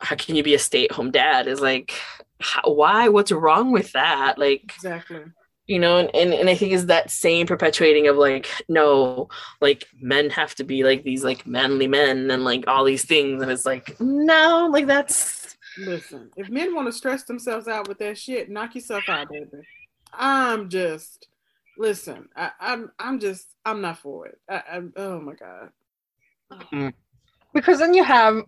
how 0.00 0.16
can 0.16 0.36
you 0.36 0.42
be 0.42 0.54
a 0.54 0.58
stay-at-home 0.58 1.10
dad? 1.12 1.46
Is 1.46 1.60
like 1.60 1.94
how, 2.40 2.62
why? 2.72 3.08
What's 3.08 3.32
wrong 3.32 3.72
with 3.72 3.92
that? 3.92 4.38
Like 4.38 4.62
exactly. 4.64 5.22
you 5.66 5.78
know 5.78 5.98
and, 5.98 6.10
and 6.14 6.34
and 6.34 6.50
i 6.50 6.54
think 6.54 6.72
is 6.72 6.86
that 6.86 7.10
same 7.10 7.46
perpetuating 7.46 8.06
of 8.06 8.16
like 8.16 8.48
no 8.68 9.28
like 9.60 9.88
men 10.00 10.28
have 10.30 10.54
to 10.54 10.64
be 10.64 10.84
like 10.84 11.04
these 11.04 11.24
like 11.24 11.46
manly 11.46 11.86
men 11.86 12.30
and 12.30 12.44
like 12.44 12.64
all 12.66 12.84
these 12.84 13.04
things. 13.04 13.42
And 13.42 13.50
it's 13.50 13.66
like 13.66 13.98
no 14.00 14.68
like 14.70 14.86
that's 14.86 15.56
listen 15.78 16.30
if 16.36 16.48
men 16.48 16.74
want 16.74 16.86
to 16.86 16.92
stress 16.92 17.24
themselves 17.24 17.66
out 17.66 17.88
with 17.88 17.98
that 17.98 18.16
shit 18.16 18.48
knock 18.48 18.74
yourself 18.74 19.08
out 19.08 19.28
baby. 19.28 19.46
I'm 20.12 20.68
just 20.68 21.28
listen 21.76 22.28
I, 22.36 22.44
am 22.44 22.52
I'm, 22.60 22.92
I'm 22.98 23.20
just 23.20 23.46
i'm 23.64 23.80
not 23.80 23.98
for 23.98 24.26
it. 24.26 24.38
I, 24.48 24.54
I, 24.54 24.82
oh 24.96 25.20
my 25.20 25.34
god. 25.34 25.70
Mm. 26.72 26.92
because 27.52 27.78
then 27.78 27.94
you 27.94 28.04
have 28.04 28.44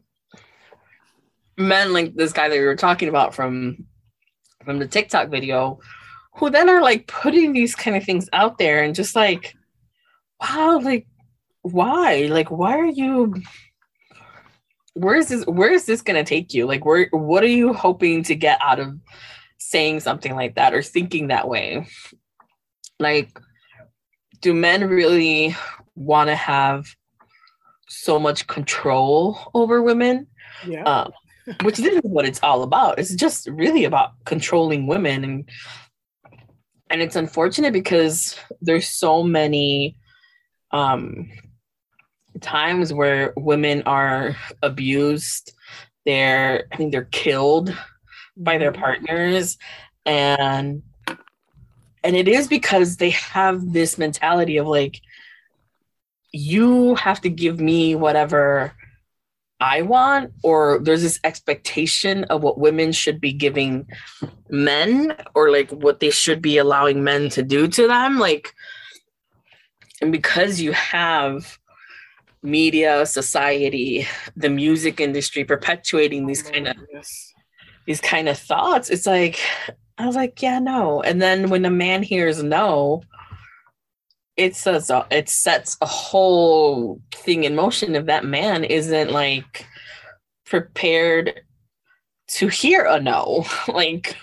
men 1.56 1.92
like 1.92 2.14
this 2.14 2.32
guy 2.32 2.48
that 2.48 2.58
we 2.58 2.64
were 2.64 2.76
talking 2.76 3.08
about 3.08 3.34
from 3.34 3.86
from 4.64 4.78
the 4.78 4.88
TikTok 4.88 5.28
video 5.28 5.78
who 6.34 6.50
then 6.50 6.68
are 6.68 6.82
like 6.82 7.06
putting 7.06 7.52
these 7.52 7.74
kind 7.74 7.96
of 7.96 8.04
things 8.04 8.28
out 8.32 8.58
there 8.58 8.82
and 8.82 8.94
just 8.94 9.16
like 9.16 9.54
wow 10.40 10.78
like 10.82 11.06
why? 11.62 12.26
Like 12.30 12.50
why 12.50 12.76
are 12.78 12.86
you 12.86 13.34
where 14.94 15.16
is 15.16 15.28
this 15.28 15.44
where 15.46 15.72
is 15.72 15.86
this 15.86 16.02
going 16.02 16.22
to 16.22 16.28
take 16.28 16.54
you? 16.54 16.66
Like 16.66 16.84
where 16.84 17.08
what 17.10 17.42
are 17.42 17.48
you 17.48 17.72
hoping 17.72 18.22
to 18.24 18.34
get 18.34 18.58
out 18.62 18.80
of 18.80 18.98
saying 19.58 20.00
something 20.00 20.34
like 20.34 20.54
that 20.54 20.74
or 20.74 20.82
thinking 20.82 21.28
that 21.28 21.48
way? 21.48 21.86
Like 22.98 23.38
do 24.40 24.54
men 24.54 24.88
really 24.88 25.56
want 25.94 26.28
to 26.28 26.36
have 26.36 26.86
so 27.88 28.18
much 28.18 28.46
control 28.46 29.38
over 29.54 29.82
women? 29.82 30.26
Yeah. 30.66 30.84
um, 30.84 31.12
which 31.62 31.76
this 31.76 31.94
is 31.94 32.02
what 32.02 32.26
it's 32.26 32.42
all 32.42 32.62
about. 32.62 32.98
It's 32.98 33.14
just 33.14 33.48
really 33.48 33.84
about 33.84 34.12
controlling 34.24 34.86
women. 34.86 35.24
And 35.24 35.50
and 36.90 37.02
it's 37.02 37.16
unfortunate 37.16 37.72
because 37.72 38.36
there's 38.60 38.88
so 38.88 39.22
many 39.22 39.96
um 40.72 41.30
times 42.40 42.92
where 42.92 43.32
women 43.36 43.82
are 43.86 44.36
abused 44.62 45.54
they're 46.04 46.66
i 46.70 46.76
think 46.76 46.92
they're 46.92 47.04
killed 47.04 47.74
by 48.36 48.58
their 48.58 48.72
partners. 48.72 49.56
And 50.04 50.82
and 52.04 52.14
it 52.14 52.28
is 52.28 52.46
because 52.46 52.98
they 52.98 53.10
have 53.10 53.72
this 53.72 53.98
mentality 53.98 54.58
of 54.58 54.66
like 54.66 55.00
you 56.32 56.94
have 56.96 57.20
to 57.22 57.28
give 57.28 57.58
me 57.58 57.94
whatever 57.94 58.72
I 59.60 59.82
want, 59.82 60.32
or 60.42 60.80
there's 60.82 61.02
this 61.02 61.18
expectation 61.24 62.24
of 62.24 62.42
what 62.42 62.58
women 62.58 62.92
should 62.92 63.20
be 63.20 63.32
giving 63.32 63.86
men, 64.50 65.16
or 65.34 65.50
like 65.50 65.70
what 65.70 66.00
they 66.00 66.10
should 66.10 66.42
be 66.42 66.58
allowing 66.58 67.02
men 67.02 67.30
to 67.30 67.42
do 67.42 67.66
to 67.68 67.86
them. 67.86 68.18
Like, 68.18 68.52
and 70.02 70.12
because 70.12 70.60
you 70.60 70.72
have 70.72 71.58
media, 72.42 73.06
society, 73.06 74.06
the 74.36 74.50
music 74.50 75.00
industry 75.00 75.44
perpetuating 75.44 76.26
these 76.26 76.46
oh, 76.46 76.50
kind 76.52 76.68
of 76.68 76.76
Yes. 76.92 77.32
these 77.86 78.00
kind 78.00 78.28
of 78.28 78.38
thoughts, 78.38 78.90
it's 78.90 79.06
like 79.06 79.40
I 79.98 80.06
was 80.06 80.16
like, 80.16 80.42
yeah, 80.42 80.58
no. 80.58 81.00
And 81.02 81.22
then 81.22 81.48
when 81.48 81.64
a 81.64 81.70
man 81.70 82.02
hears 82.02 82.42
no, 82.42 83.02
it 84.36 84.54
says 84.54 84.90
uh, 84.90 85.06
it 85.10 85.28
sets 85.28 85.76
a 85.80 85.86
whole 85.86 87.00
thing 87.12 87.44
in 87.44 87.54
motion 87.54 87.94
if 87.94 88.06
that 88.06 88.24
man 88.24 88.64
isn't 88.64 89.10
like 89.10 89.66
prepared 90.44 91.40
to 92.28 92.48
hear 92.48 92.84
a 92.84 93.00
no. 93.00 93.44
like 93.68 94.16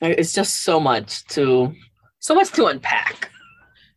it's 0.00 0.32
just 0.32 0.62
so 0.62 0.78
much 0.78 1.24
to 1.26 1.72
so 2.18 2.34
much 2.34 2.50
to 2.52 2.66
unpack. 2.66 3.30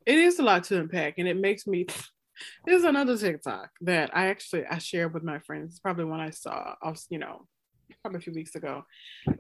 It 0.06 0.18
is 0.18 0.40
a 0.40 0.44
lot 0.44 0.64
to 0.66 0.80
unpack, 0.80 1.16
and 1.18 1.28
it 1.28 1.38
makes 1.38 1.68
me. 1.68 1.88
There's 2.66 2.84
another 2.84 3.18
TikTok 3.18 3.70
that 3.82 4.16
I 4.16 4.28
actually 4.28 4.66
I 4.66 4.78
shared 4.78 5.14
with 5.14 5.24
my 5.24 5.40
friends. 5.40 5.72
It's 5.72 5.80
probably 5.80 6.06
one 6.06 6.22
I 6.22 6.30
saw, 6.30 6.76
I 6.82 6.90
was, 6.90 7.06
you 7.10 7.20
know, 7.20 7.46
probably 8.02 8.20
a 8.20 8.22
few 8.22 8.34
weeks 8.34 8.56
ago. 8.56 8.86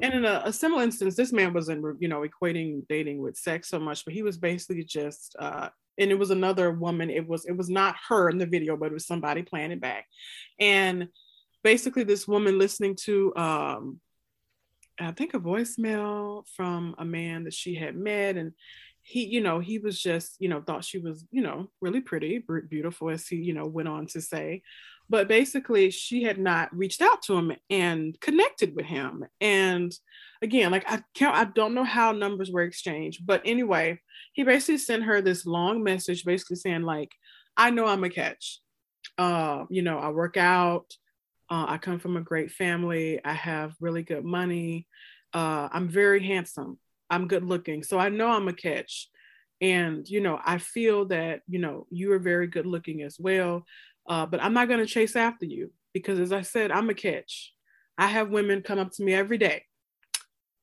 And 0.01 0.13
in 0.13 0.25
a, 0.25 0.41
a 0.45 0.53
similar 0.53 0.83
instance, 0.83 1.15
this 1.15 1.31
man 1.31 1.53
wasn't, 1.53 1.85
you 1.99 2.07
know, 2.07 2.25
equating 2.27 2.85
dating 2.87 3.21
with 3.21 3.37
sex 3.37 3.69
so 3.69 3.79
much, 3.79 4.03
but 4.03 4.13
he 4.13 4.21
was 4.21 4.37
basically 4.37 4.83
just, 4.83 5.35
uh, 5.39 5.69
and 5.97 6.11
it 6.11 6.19
was 6.19 6.31
another 6.31 6.71
woman. 6.71 7.09
It 7.09 7.27
was, 7.27 7.45
it 7.45 7.55
was 7.55 7.69
not 7.69 7.95
her 8.09 8.29
in 8.29 8.37
the 8.37 8.45
video, 8.45 8.75
but 8.75 8.87
it 8.87 8.93
was 8.93 9.07
somebody 9.07 9.43
playing 9.43 9.71
it 9.71 9.81
back. 9.81 10.05
And 10.59 11.07
basically, 11.63 12.03
this 12.03 12.27
woman 12.27 12.59
listening 12.59 12.95
to, 13.03 13.35
um, 13.35 13.99
I 14.99 15.11
think 15.11 15.33
a 15.33 15.39
voicemail 15.39 16.43
from 16.55 16.95
a 16.97 17.05
man 17.05 17.45
that 17.45 17.53
she 17.53 17.75
had 17.75 17.95
met, 17.95 18.35
and 18.35 18.51
he, 19.01 19.25
you 19.25 19.41
know, 19.41 19.59
he 19.59 19.79
was 19.79 19.99
just, 19.99 20.35
you 20.39 20.49
know, 20.49 20.61
thought 20.61 20.83
she 20.83 20.99
was, 20.99 21.25
you 21.31 21.41
know, 21.41 21.69
really 21.79 22.01
pretty, 22.01 22.43
beautiful, 22.69 23.09
as 23.09 23.25
he, 23.27 23.37
you 23.37 23.53
know, 23.53 23.65
went 23.65 23.87
on 23.87 24.07
to 24.07 24.21
say 24.21 24.61
but 25.09 25.27
basically 25.27 25.89
she 25.89 26.23
had 26.23 26.37
not 26.37 26.75
reached 26.75 27.01
out 27.01 27.21
to 27.23 27.33
him 27.35 27.51
and 27.69 28.19
connected 28.21 28.75
with 28.75 28.85
him. 28.85 29.25
And 29.41 29.93
again 30.41 30.71
like 30.71 30.83
i 30.87 31.01
can't 31.13 31.35
i 31.35 31.43
don't 31.43 31.73
know 31.73 31.83
how 31.83 32.11
numbers 32.11 32.51
were 32.51 32.61
exchanged 32.61 33.25
but 33.25 33.41
anyway 33.45 33.99
he 34.33 34.43
basically 34.43 34.77
sent 34.77 35.03
her 35.03 35.21
this 35.21 35.45
long 35.45 35.83
message 35.83 36.23
basically 36.23 36.55
saying 36.55 36.83
like 36.83 37.11
i 37.57 37.69
know 37.69 37.85
i'm 37.85 38.03
a 38.03 38.09
catch. 38.09 38.59
Uh 39.17 39.65
you 39.69 39.81
know 39.81 39.99
i 39.99 40.09
work 40.09 40.37
out. 40.37 40.85
Uh, 41.49 41.65
i 41.67 41.77
come 41.77 41.99
from 41.99 42.15
a 42.15 42.21
great 42.21 42.51
family. 42.51 43.19
I 43.23 43.33
have 43.33 43.73
really 43.79 44.03
good 44.03 44.23
money. 44.23 44.87
Uh 45.33 45.67
i'm 45.71 45.89
very 45.89 46.23
handsome. 46.23 46.79
I'm 47.09 47.27
good 47.27 47.43
looking. 47.43 47.83
So 47.83 47.99
i 47.99 48.09
know 48.09 48.29
i'm 48.29 48.47
a 48.47 48.53
catch. 48.53 49.09
And 49.61 50.07
you 50.07 50.21
know 50.21 50.39
i 50.45 50.57
feel 50.57 51.05
that 51.05 51.41
you 51.47 51.59
know 51.59 51.85
you 51.89 52.13
are 52.13 52.19
very 52.19 52.47
good 52.47 52.65
looking 52.65 53.01
as 53.01 53.17
well 53.19 53.65
uh, 54.09 54.25
but 54.25 54.41
I'm 54.43 54.53
not 54.53 54.67
going 54.67 54.79
to 54.79 54.87
chase 54.87 55.15
after 55.15 55.45
you 55.45 55.71
because, 55.93 56.19
as 56.19 56.33
I 56.33 56.41
said, 56.41 56.71
I'm 56.71 56.89
a 56.89 56.95
catch. 56.95 57.53
I 57.97 58.07
have 58.07 58.31
women 58.31 58.63
come 58.63 58.79
up 58.79 58.91
to 58.93 59.03
me 59.03 59.13
every 59.13 59.37
day 59.37 59.63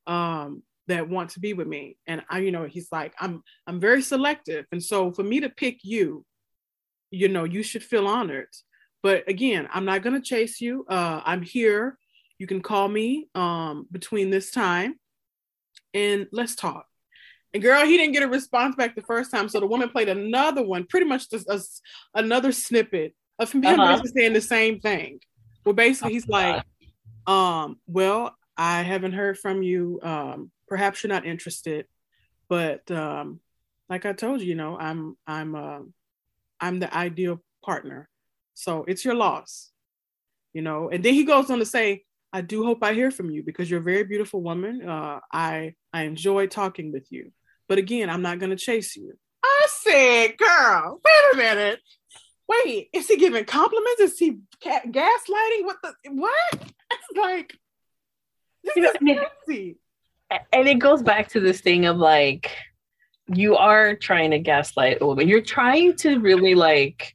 um, 0.07 0.63
that 0.89 1.09
want 1.09 1.31
to 1.31 1.41
be 1.41 1.53
with 1.53 1.69
me, 1.69 1.97
and 2.07 2.23
I, 2.29 2.41
you 2.41 2.51
know, 2.51 2.65
he's 2.65 2.89
like, 2.91 3.15
I'm, 3.21 3.43
I'm 3.67 3.79
very 3.79 4.03
selective, 4.03 4.67
and 4.73 4.83
so 4.83 5.13
for 5.13 5.23
me 5.23 5.41
to 5.41 5.49
pick 5.49 5.85
you, 5.85 6.25
you 7.11 7.29
know, 7.29 7.45
you 7.45 7.63
should 7.63 7.85
feel 7.85 8.09
honored. 8.09 8.49
But 9.03 9.29
again, 9.29 9.69
I'm 9.73 9.85
not 9.85 10.03
going 10.03 10.21
to 10.21 10.27
chase 10.27 10.61
you. 10.61 10.85
Uh, 10.89 11.21
I'm 11.25 11.43
here. 11.43 11.97
You 12.39 12.49
can 12.49 12.61
call 12.61 12.89
me 12.89 13.29
um, 13.37 13.87
between 13.93 14.31
this 14.31 14.51
time, 14.51 14.97
and 15.95 16.27
let's 16.33 16.57
talk. 16.57 16.87
And 17.55 17.63
girl, 17.63 17.87
he 17.87 17.97
didn't 17.97 18.13
get 18.13 18.25
a 18.25 18.29
response 18.29 18.75
back 18.75 18.97
the 18.97 19.03
first 19.03 19.31
time, 19.31 19.49
so 19.49 19.61
the 19.61 19.67
woman 19.69 19.89
played 19.91 20.09
another 20.09 20.65
one, 20.65 20.85
pretty 20.85 21.07
much 21.07 21.31
just 21.31 21.49
a, 21.49 21.61
another 22.19 22.51
snippet 22.51 23.15
of 23.39 23.53
him 23.53 23.65
uh-huh. 23.65 24.03
saying 24.05 24.33
the 24.33 24.41
same 24.41 24.81
thing. 24.81 25.21
Well, 25.65 25.75
basically, 25.75 26.13
he's 26.13 26.29
like, 26.29 26.63
um, 27.27 27.79
well, 27.87 28.35
I 28.57 28.83
haven't 28.83 29.13
heard 29.13 29.39
from 29.39 29.63
you. 29.63 30.01
Um, 30.03 30.51
perhaps 30.69 31.03
you're 31.03 31.13
not 31.13 31.27
interested, 31.27 31.87
but 32.49 32.89
um, 32.91 33.41
like 33.89 34.07
I 34.07 34.13
told 34.13 34.41
you, 34.41 34.49
you 34.49 34.55
know, 34.55 34.79
I'm 34.79 35.17
I'm 35.27 35.55
uh, 35.55 35.81
I'm 36.61 36.79
the 36.79 36.95
ideal 36.95 37.43
partner. 37.65 38.09
So 38.55 38.85
it's 38.89 39.05
your 39.05 39.15
loss, 39.15 39.71
you 40.55 40.63
know. 40.63 40.89
And 40.89 41.05
then 41.05 41.15
he 41.15 41.25
goes 41.25 41.51
on 41.51 41.59
to 41.59 41.67
say, 41.67 42.05
I 42.33 42.41
do 42.41 42.65
hope 42.65 42.83
I 42.83 42.95
hear 42.95 43.11
from 43.11 43.31
you 43.31 43.43
because 43.43 43.71
you're 43.71 43.81
a 43.81 43.83
very 43.85 44.05
beautiful 44.05 44.41
woman. 44.41 44.89
Uh, 44.89 45.21
I 45.33 45.75
I 45.93 46.05
enjoy 46.05 46.47
talking 46.47 46.93
with 46.93 47.11
you, 47.11 47.33
but 47.69 47.79
again, 47.79 48.09
I'm 48.09 48.23
not 48.23 48.39
gonna 48.39 48.57
chase 48.57 48.97
you. 48.97 49.13
I 49.45 49.67
said, 49.69 50.39
girl, 50.39 51.01
wait 51.05 51.35
a 51.35 51.37
minute 51.37 51.81
wait, 52.49 52.89
is 52.93 53.09
he 53.09 53.17
giving 53.17 53.45
compliments? 53.45 54.01
Is 54.01 54.19
he 54.19 54.39
gaslighting? 54.63 55.65
What 55.65 55.77
the 55.83 55.95
what? 56.11 56.55
It's 56.55 57.17
like 57.17 57.59
this 58.65 58.77
you 58.77 58.83
know, 58.83 58.91
is 58.91 59.27
crazy. 59.45 59.77
And 60.53 60.69
it 60.69 60.79
goes 60.79 61.03
back 61.03 61.29
to 61.29 61.41
this 61.41 61.61
thing 61.61 61.87
of 61.87 61.97
like 61.97 62.51
you 63.29 63.57
are 63.57 63.95
trying 63.95 64.31
to 64.33 64.39
gaslight 64.39 64.99
a 65.01 65.07
woman. 65.07 65.29
You're 65.29 65.41
trying 65.41 65.97
to 65.97 66.19
really 66.19 66.55
like 66.55 67.15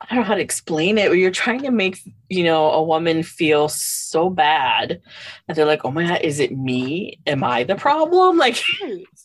I 0.00 0.14
don't 0.14 0.24
know 0.24 0.28
how 0.28 0.34
to 0.34 0.40
explain 0.40 0.98
it, 0.98 1.08
but 1.08 1.16
you're 1.16 1.30
trying 1.30 1.62
to 1.62 1.70
make 1.70 1.98
you 2.28 2.44
know 2.44 2.70
a 2.70 2.82
woman 2.82 3.22
feel 3.22 3.68
so 3.68 4.28
bad 4.28 5.00
that 5.46 5.56
they're 5.56 5.64
like, 5.64 5.84
oh 5.84 5.90
my 5.90 6.06
god, 6.06 6.22
is 6.22 6.40
it 6.40 6.56
me? 6.56 7.20
Am 7.26 7.42
I 7.44 7.64
the 7.64 7.76
problem? 7.76 8.38
Like, 8.44 8.62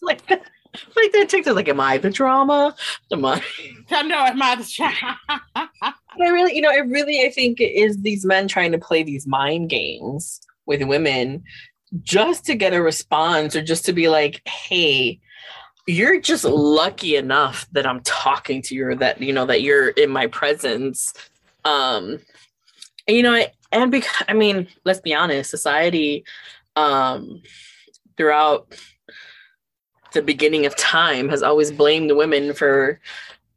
like 0.02 0.26
that 0.28 0.49
like 0.96 1.12
that 1.14 1.28
TikTok, 1.30 1.56
like, 1.56 1.68
am 1.68 1.80
I 1.80 1.98
the 1.98 2.10
drama? 2.10 2.76
Am 3.12 3.26
I? 3.26 3.42
I 3.92 4.02
know, 4.04 4.18
am 4.18 4.42
I 4.42 4.56
the 4.56 4.72
drama? 4.76 5.20
I 5.56 6.30
really, 6.30 6.56
you 6.56 6.62
know, 6.62 6.72
it 6.72 6.86
really, 6.88 7.26
I 7.26 7.32
think, 7.32 7.60
is 7.60 7.98
these 8.02 8.26
men 8.26 8.48
trying 8.48 8.72
to 8.72 8.78
play 8.78 9.04
these 9.04 9.28
mind 9.28 9.70
games 9.70 10.42
with 10.66 10.84
women 10.84 11.44
just 12.04 12.46
to 12.46 12.56
get 12.56 12.74
a 12.74 12.82
response 12.82 13.56
or 13.56 13.62
just 13.62 13.86
to 13.86 13.94
be 13.94 14.10
like, 14.10 14.48
hey, 14.48 15.20
you're 15.88 16.22
just 16.22 16.44
lucky 16.44 17.16
enough 17.16 17.68
that 17.72 17.88
I'm 17.88 18.02
talking 18.02 18.62
to 18.64 18.76
you 18.76 18.88
or 18.88 18.96
that, 18.96 19.22
you 19.22 19.34
know, 19.34 19.48
that 19.48 19.64
you're 19.64 19.90
in 19.90 20.12
my 20.12 20.28
presence. 20.28 21.14
Um, 21.66 22.20
and, 23.08 23.18
you 23.18 23.24
know, 23.24 23.44
and 23.72 23.92
because, 23.92 24.24
I 24.28 24.34
mean, 24.34 24.68
let's 24.86 25.00
be 25.00 25.16
honest, 25.16 25.50
society, 25.50 26.26
um, 26.76 27.42
throughout 28.18 28.76
the 30.14 30.22
beginning 30.22 30.66
of 30.66 30.76
time 30.76 31.30
has 31.30 31.44
always 31.44 31.72
blamed 31.72 32.12
women 32.12 32.54
for 32.54 33.00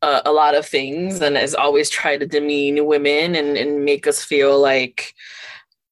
uh, 0.02 0.20
a 0.24 0.32
lot 0.32 0.54
of 0.54 0.66
things 0.66 1.20
and 1.20 1.36
has 1.36 1.54
always 1.54 1.88
tried 1.88 2.18
to 2.20 2.26
demean 2.26 2.86
women 2.86 3.34
and, 3.34 3.56
and 3.56 3.84
make 3.84 4.06
us 4.06 4.24
feel 4.24 4.60
like 4.60 5.14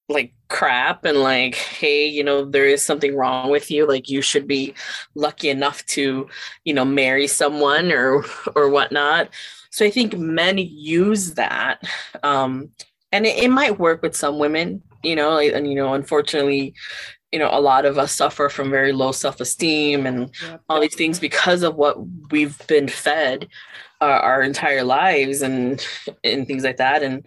like 0.08 0.34
crap 0.48 1.04
and 1.04 1.18
like 1.18 1.54
hey 1.54 2.04
you 2.04 2.24
know 2.24 2.44
there 2.44 2.66
is 2.66 2.84
something 2.84 3.14
wrong 3.16 3.50
with 3.50 3.70
you. 3.70 3.86
Like 3.86 4.10
you 4.10 4.20
should 4.20 4.48
be 4.48 4.74
lucky 5.14 5.48
enough 5.48 5.86
to 5.86 6.28
you 6.64 6.74
know 6.74 6.84
marry 6.84 7.28
someone 7.28 7.92
or 7.92 8.24
or 8.56 8.68
whatnot. 8.68 9.30
So 9.70 9.86
i 9.86 9.90
think 9.90 10.18
men 10.18 10.58
use 10.58 11.34
that 11.34 11.80
um 12.24 12.70
and 13.12 13.24
it, 13.24 13.38
it 13.38 13.48
might 13.48 13.78
work 13.78 14.02
with 14.02 14.16
some 14.16 14.40
women 14.40 14.82
you 15.04 15.14
know 15.14 15.38
and 15.38 15.68
you 15.68 15.76
know 15.76 15.94
unfortunately 15.94 16.74
you 17.32 17.38
know 17.38 17.50
a 17.52 17.60
lot 17.60 17.84
of 17.84 17.98
us 17.98 18.12
suffer 18.12 18.48
from 18.48 18.70
very 18.70 18.92
low 18.92 19.12
self-esteem 19.12 20.06
and 20.06 20.30
yep. 20.42 20.60
all 20.68 20.80
these 20.80 20.96
things 20.96 21.20
because 21.20 21.62
of 21.62 21.76
what 21.76 21.96
we've 22.30 22.66
been 22.66 22.88
fed 22.88 23.48
uh, 24.00 24.04
our 24.04 24.42
entire 24.42 24.82
lives 24.82 25.42
and 25.42 25.86
and 26.24 26.46
things 26.46 26.64
like 26.64 26.78
that. 26.78 27.02
And 27.02 27.24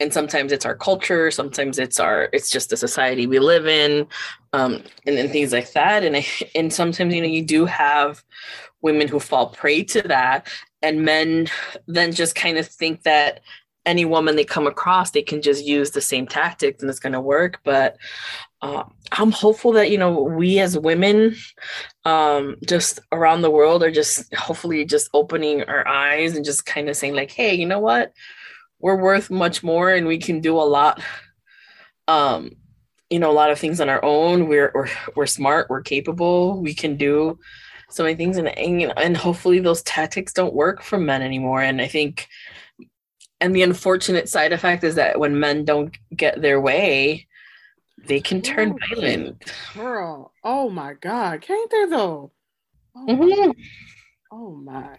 and 0.00 0.12
sometimes 0.12 0.52
it's 0.52 0.66
our 0.66 0.76
culture 0.76 1.30
sometimes 1.30 1.78
it's 1.78 1.98
our 1.98 2.28
it's 2.32 2.50
just 2.50 2.70
the 2.70 2.76
society 2.76 3.26
we 3.26 3.40
live 3.40 3.66
in 3.66 4.06
um 4.52 4.82
and, 5.06 5.18
and 5.18 5.30
things 5.30 5.52
like 5.52 5.72
that. 5.72 6.02
And 6.04 6.16
I, 6.16 6.26
and 6.54 6.72
sometimes 6.72 7.14
you 7.14 7.20
know 7.20 7.28
you 7.28 7.44
do 7.44 7.66
have 7.66 8.22
women 8.82 9.08
who 9.08 9.20
fall 9.20 9.50
prey 9.50 9.82
to 9.84 10.02
that 10.02 10.48
and 10.82 11.04
men 11.04 11.48
then 11.86 12.12
just 12.12 12.34
kind 12.34 12.58
of 12.58 12.66
think 12.66 13.02
that 13.02 13.40
any 13.86 14.04
woman 14.04 14.36
they 14.36 14.44
come 14.44 14.66
across 14.66 15.12
they 15.12 15.22
can 15.22 15.40
just 15.40 15.64
use 15.64 15.92
the 15.92 16.00
same 16.00 16.26
tactics 16.26 16.82
and 16.82 16.90
it's 16.90 17.00
going 17.00 17.12
to 17.12 17.20
work. 17.20 17.60
But 17.64 17.96
uh, 18.62 18.84
i'm 19.12 19.30
hopeful 19.30 19.72
that 19.72 19.90
you 19.90 19.98
know 19.98 20.22
we 20.22 20.58
as 20.58 20.78
women 20.78 21.34
um, 22.04 22.56
just 22.66 23.00
around 23.12 23.42
the 23.42 23.50
world 23.50 23.82
are 23.82 23.90
just 23.90 24.34
hopefully 24.34 24.84
just 24.84 25.10
opening 25.12 25.62
our 25.64 25.86
eyes 25.86 26.34
and 26.34 26.44
just 26.44 26.64
kind 26.64 26.88
of 26.88 26.96
saying 26.96 27.14
like 27.14 27.30
hey 27.30 27.54
you 27.54 27.66
know 27.66 27.78
what? 27.80 28.12
We're 28.80 29.02
worth 29.02 29.30
much 29.30 29.62
more 29.62 29.90
and 29.90 30.06
we 30.06 30.18
can 30.18 30.40
do 30.40 30.56
a 30.56 30.62
lot 30.62 31.02
um 32.06 32.52
you 33.10 33.18
know 33.18 33.30
a 33.30 33.32
lot 33.32 33.50
of 33.50 33.58
things 33.58 33.80
on 33.80 33.88
our 33.88 34.02
own. 34.04 34.48
We're 34.48 34.70
we're, 34.74 34.88
we're 35.14 35.26
smart 35.26 35.68
we're 35.68 35.82
capable 35.82 36.60
we 36.62 36.74
can 36.74 36.96
do 36.96 37.38
so 37.90 38.04
many 38.04 38.16
things. 38.16 38.36
And, 38.36 38.48
and 38.48 38.92
and 38.96 39.16
hopefully 39.16 39.60
those 39.60 39.82
tactics 39.82 40.32
don't 40.32 40.54
work 40.54 40.82
for 40.82 40.98
men 40.98 41.22
anymore. 41.22 41.60
And 41.60 41.80
i 41.80 41.88
think 41.88 42.28
and 43.40 43.54
the 43.54 43.62
unfortunate 43.62 44.28
side 44.28 44.52
effect 44.52 44.82
is 44.82 44.94
that 44.96 45.20
when 45.20 45.38
men 45.38 45.64
don't 45.64 45.96
get 46.16 46.40
their 46.40 46.60
way 46.60 47.26
they 48.08 48.20
can 48.20 48.42
turn 48.42 48.72
oh, 48.72 48.94
violent 48.94 49.52
girl 49.74 50.32
oh 50.44 50.68
my 50.68 50.94
god 50.94 51.40
can't 51.40 51.70
they 51.70 51.86
though 51.86 52.30
oh, 52.96 53.06
mm-hmm. 53.06 53.50
oh 54.32 54.56
my 54.56 54.98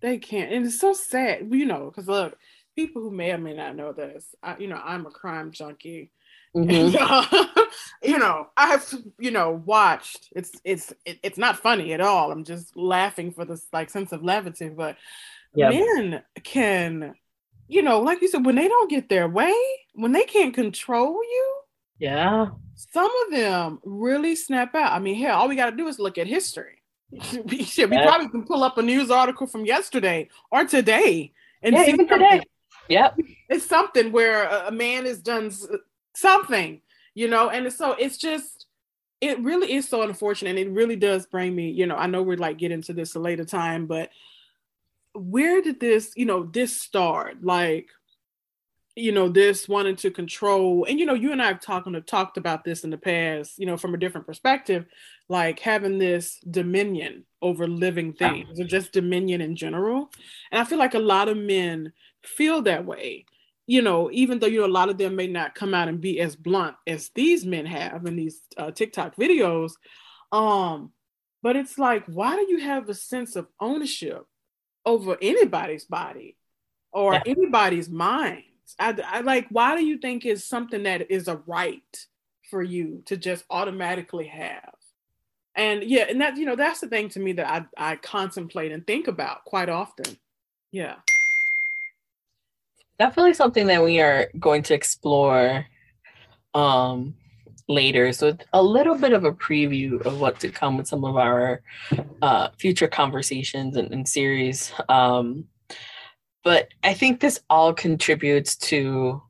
they 0.00 0.18
can't 0.18 0.52
and 0.52 0.66
it's 0.66 0.80
so 0.80 0.92
sad 0.92 1.48
you 1.50 1.64
know 1.64 1.86
because 1.86 2.08
look 2.08 2.36
people 2.76 3.02
who 3.02 3.10
may 3.10 3.32
or 3.32 3.38
may 3.38 3.54
not 3.54 3.76
know 3.76 3.92
this, 3.92 4.34
I, 4.42 4.56
you 4.58 4.68
know, 4.68 4.80
I'm 4.82 5.06
a 5.06 5.10
crime 5.10 5.52
junkie. 5.52 6.10
Mm-hmm. 6.54 6.94
And, 6.94 7.70
you 8.02 8.18
know, 8.18 8.48
I've 8.58 8.86
you 9.18 9.30
know 9.30 9.62
watched. 9.64 10.28
It's 10.36 10.50
it's 10.64 10.92
it, 11.06 11.18
it's 11.22 11.38
not 11.38 11.56
funny 11.56 11.94
at 11.94 12.02
all. 12.02 12.30
I'm 12.30 12.44
just 12.44 12.76
laughing 12.76 13.32
for 13.32 13.46
this 13.46 13.66
like 13.72 13.88
sense 13.88 14.12
of 14.12 14.22
levity. 14.22 14.68
But 14.68 14.98
yep. 15.54 15.72
men 15.72 16.22
can, 16.44 17.14
you 17.68 17.80
know, 17.80 18.00
like 18.00 18.20
you 18.20 18.28
said, 18.28 18.44
when 18.44 18.56
they 18.56 18.68
don't 18.68 18.90
get 18.90 19.08
their 19.08 19.30
way, 19.30 19.54
when 19.94 20.12
they 20.12 20.24
can't 20.24 20.52
control 20.52 21.14
you, 21.24 21.54
yeah, 22.02 22.48
some 22.74 23.10
of 23.26 23.32
them 23.32 23.78
really 23.84 24.34
snap 24.34 24.74
out. 24.74 24.92
I 24.92 24.98
mean, 24.98 25.14
hell, 25.22 25.38
all 25.38 25.48
we 25.48 25.54
got 25.54 25.70
to 25.70 25.76
do 25.76 25.86
is 25.86 26.00
look 26.00 26.18
at 26.18 26.26
history. 26.26 26.82
we, 27.44 27.62
should, 27.62 27.90
we 27.90 27.98
probably 27.98 28.28
can 28.28 28.44
pull 28.44 28.64
up 28.64 28.76
a 28.76 28.82
news 28.82 29.08
article 29.08 29.46
from 29.46 29.64
yesterday 29.64 30.28
or 30.50 30.64
today 30.64 31.32
and 31.62 31.76
yeah, 31.76 31.84
see 31.84 31.92
even 31.92 32.08
today. 32.08 32.42
Yep. 32.88 33.18
It's 33.48 33.66
something 33.66 34.10
where 34.10 34.48
a 34.48 34.72
man 34.72 35.06
has 35.06 35.20
done 35.20 35.52
something, 36.16 36.80
you 37.14 37.28
know, 37.28 37.50
and 37.50 37.72
so 37.72 37.92
it's 37.92 38.16
just, 38.16 38.66
it 39.20 39.38
really 39.38 39.72
is 39.72 39.88
so 39.88 40.02
unfortunate. 40.02 40.50
And 40.50 40.58
it 40.58 40.70
really 40.70 40.96
does 40.96 41.26
bring 41.26 41.54
me, 41.54 41.70
you 41.70 41.86
know, 41.86 41.94
I 41.94 42.08
know 42.08 42.22
we're 42.24 42.36
like 42.36 42.58
get 42.58 42.72
into 42.72 42.92
this 42.92 43.14
a 43.14 43.20
later 43.20 43.44
time, 43.44 43.86
but 43.86 44.10
where 45.14 45.62
did 45.62 45.78
this, 45.78 46.12
you 46.16 46.26
know, 46.26 46.42
this 46.42 46.76
start? 46.76 47.44
Like, 47.44 47.90
you 48.94 49.12
know, 49.12 49.28
this 49.28 49.68
wanting 49.68 49.96
to 49.96 50.10
control, 50.10 50.84
and 50.88 50.98
you 50.98 51.06
know, 51.06 51.14
you 51.14 51.32
and 51.32 51.40
I 51.40 51.48
have 51.48 51.60
talking 51.60 52.00
talked 52.02 52.36
about 52.36 52.64
this 52.64 52.84
in 52.84 52.90
the 52.90 52.98
past, 52.98 53.58
you 53.58 53.66
know, 53.66 53.76
from 53.76 53.94
a 53.94 53.98
different 53.98 54.26
perspective, 54.26 54.86
like 55.28 55.58
having 55.58 55.98
this 55.98 56.38
dominion 56.50 57.24
over 57.40 57.66
living 57.66 58.12
things, 58.12 58.60
or 58.60 58.64
just 58.64 58.92
dominion 58.92 59.40
in 59.40 59.56
general. 59.56 60.10
And 60.50 60.60
I 60.60 60.64
feel 60.64 60.78
like 60.78 60.94
a 60.94 60.98
lot 60.98 61.28
of 61.28 61.36
men 61.36 61.92
feel 62.22 62.62
that 62.62 62.84
way 62.84 63.26
you 63.66 63.80
know, 63.80 64.10
even 64.12 64.38
though 64.38 64.46
you 64.46 64.60
know 64.60 64.66
a 64.66 64.68
lot 64.68 64.88
of 64.88 64.98
them 64.98 65.14
may 65.14 65.26
not 65.26 65.54
come 65.54 65.72
out 65.72 65.88
and 65.88 66.00
be 66.00 66.20
as 66.20 66.34
blunt 66.34 66.74
as 66.86 67.10
these 67.14 67.46
men 67.46 67.64
have 67.64 68.04
in 68.06 68.16
these 68.16 68.40
uh, 68.56 68.70
TikTok 68.70 69.16
videos, 69.16 69.72
um, 70.32 70.92
but 71.42 71.56
it's 71.56 71.78
like, 71.78 72.04
why 72.06 72.36
do 72.36 72.46
you 72.48 72.58
have 72.58 72.88
a 72.88 72.94
sense 72.94 73.36
of 73.36 73.46
ownership 73.60 74.26
over 74.84 75.16
anybody's 75.20 75.84
body 75.84 76.36
or 76.92 77.14
yeah. 77.14 77.22
anybody's 77.26 77.88
mind? 77.88 78.44
I, 78.78 78.96
I 79.06 79.20
like, 79.20 79.46
why 79.50 79.76
do 79.76 79.84
you 79.84 79.98
think 79.98 80.24
is 80.24 80.44
something 80.44 80.84
that 80.84 81.10
is 81.10 81.28
a 81.28 81.36
right 81.46 82.06
for 82.50 82.62
you 82.62 83.02
to 83.06 83.16
just 83.16 83.44
automatically 83.50 84.26
have? 84.26 84.74
And 85.54 85.82
yeah, 85.82 86.06
and 86.08 86.20
that 86.20 86.36
you 86.36 86.46
know, 86.46 86.56
that's 86.56 86.80
the 86.80 86.88
thing 86.88 87.10
to 87.10 87.20
me 87.20 87.32
that 87.34 87.68
I 87.76 87.92
I 87.92 87.96
contemplate 87.96 88.72
and 88.72 88.86
think 88.86 89.08
about 89.08 89.44
quite 89.44 89.68
often. 89.68 90.16
Yeah 90.70 90.96
definitely 93.02 93.34
something 93.34 93.66
that 93.66 93.82
we 93.82 94.00
are 94.00 94.28
going 94.38 94.62
to 94.62 94.74
explore 94.74 95.66
um 96.54 97.14
later 97.68 98.12
so 98.12 98.36
a 98.52 98.62
little 98.62 98.96
bit 98.96 99.12
of 99.12 99.24
a 99.24 99.32
preview 99.32 100.00
of 100.06 100.20
what 100.20 100.38
to 100.38 100.48
come 100.48 100.76
with 100.76 100.86
some 100.86 101.04
of 101.04 101.16
our 101.16 101.62
uh, 102.22 102.48
future 102.58 102.86
conversations 102.86 103.76
and, 103.76 103.92
and 103.92 104.06
series 104.08 104.72
um, 104.88 105.44
but 106.44 106.68
i 106.82 106.94
think 106.94 107.20
this 107.20 107.40
all 107.50 107.72
contributes 107.72 108.56
to 108.56 109.22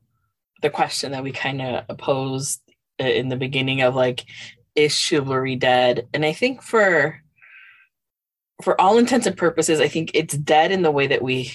the 0.61 0.69
question 0.69 1.11
that 1.11 1.23
we 1.23 1.31
kind 1.31 1.61
of 1.61 1.97
posed 1.97 2.61
in 2.99 3.29
the 3.29 3.35
beginning 3.35 3.81
of 3.81 3.95
like 3.95 4.23
is 4.75 4.95
chivalry 4.95 5.55
dead 5.55 6.07
and 6.13 6.25
i 6.25 6.33
think 6.33 6.61
for 6.61 7.19
for 8.61 8.79
all 8.79 8.97
intents 8.97 9.27
and 9.27 9.37
purposes 9.37 9.79
i 9.79 9.87
think 9.87 10.11
it's 10.13 10.37
dead 10.37 10.71
in 10.71 10.81
the 10.81 10.91
way 10.91 11.07
that 11.07 11.21
we 11.21 11.51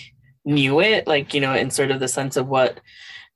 knew 0.48 0.80
it, 0.80 1.06
like, 1.06 1.34
you 1.34 1.40
know, 1.40 1.54
in 1.54 1.70
sort 1.70 1.90
of 1.90 2.00
the 2.00 2.08
sense 2.08 2.36
of 2.36 2.48
what 2.48 2.80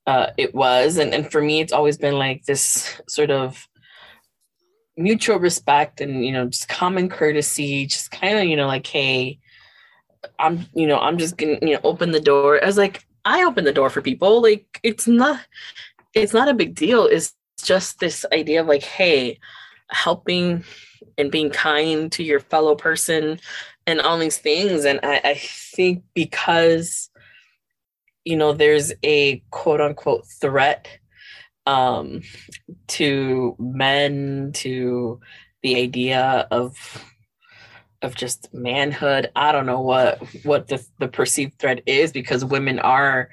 uh, 0.07 0.29
it 0.39 0.55
was. 0.55 0.97
And, 0.97 1.15
and 1.15 1.31
for 1.31 1.43
me, 1.43 1.61
it's 1.61 1.73
always 1.73 1.99
been 1.99 2.19
like 2.19 2.45
this 2.45 3.01
sort 3.09 3.31
of 3.31 3.69
mutual 4.97 5.39
respect 5.39 6.01
and, 6.01 6.25
you 6.25 6.33
know, 6.33 6.49
just 6.49 6.69
common 6.69 7.09
courtesy, 7.09 7.87
just 7.87 8.11
kind 8.11 8.39
of, 8.39 8.45
you 8.45 8.57
know, 8.57 8.67
like, 8.67 8.87
hey, 8.87 9.39
I'm, 10.39 10.67
you 10.75 10.87
know, 10.87 10.99
I'm 10.99 11.19
just 11.19 11.37
gonna, 11.37 11.59
you 11.63 11.75
know, 11.75 11.81
open 11.85 12.13
the 12.13 12.21
door. 12.21 12.59
As 12.63 12.77
like, 12.77 13.05
I 13.25 13.45
open 13.45 13.65
the 13.65 13.73
door 13.73 13.91
for 13.91 14.03
people. 14.03 14.43
Like, 14.43 14.81
it's 14.83 15.07
not, 15.07 15.41
it's 16.15 16.33
not 16.33 16.49
a 16.49 16.55
big 16.55 16.75
deal. 16.75 17.07
It's 17.07 17.35
just 17.63 18.01
this 18.01 18.25
idea 18.33 18.61
of 18.61 18.67
like, 18.67 18.83
hey, 18.83 19.39
helping 19.91 20.65
and 21.19 21.31
being 21.31 21.51
kind 21.51 22.11
to 22.13 22.23
your 22.23 22.41
fellow 22.41 22.75
person 22.75 23.39
and 23.87 24.01
all 24.01 24.19
these 24.19 24.39
things. 24.39 24.85
And 24.85 25.01
I, 25.03 25.21
I 25.25 25.35
think 25.35 26.03
because, 26.15 27.11
you 28.25 28.37
know, 28.37 28.53
there's 28.53 28.93
a 29.03 29.43
quote 29.51 29.81
unquote 29.81 30.27
threat 30.27 30.89
um, 31.67 32.23
to 32.89 33.57
men, 33.59 34.53
to 34.55 35.21
the 35.63 35.77
idea 35.77 36.47
of 36.51 36.77
of 38.03 38.15
just 38.15 38.53
manhood. 38.53 39.31
I 39.37 39.53
don't 39.53 39.67
know 39.67 39.81
what 39.81 40.19
what 40.45 40.69
the 40.69 40.85
the 40.99 41.09
perceived 41.09 41.59
threat 41.59 41.83
is 41.87 42.13
because 42.13 42.45
women 42.45 42.79
are, 42.79 43.31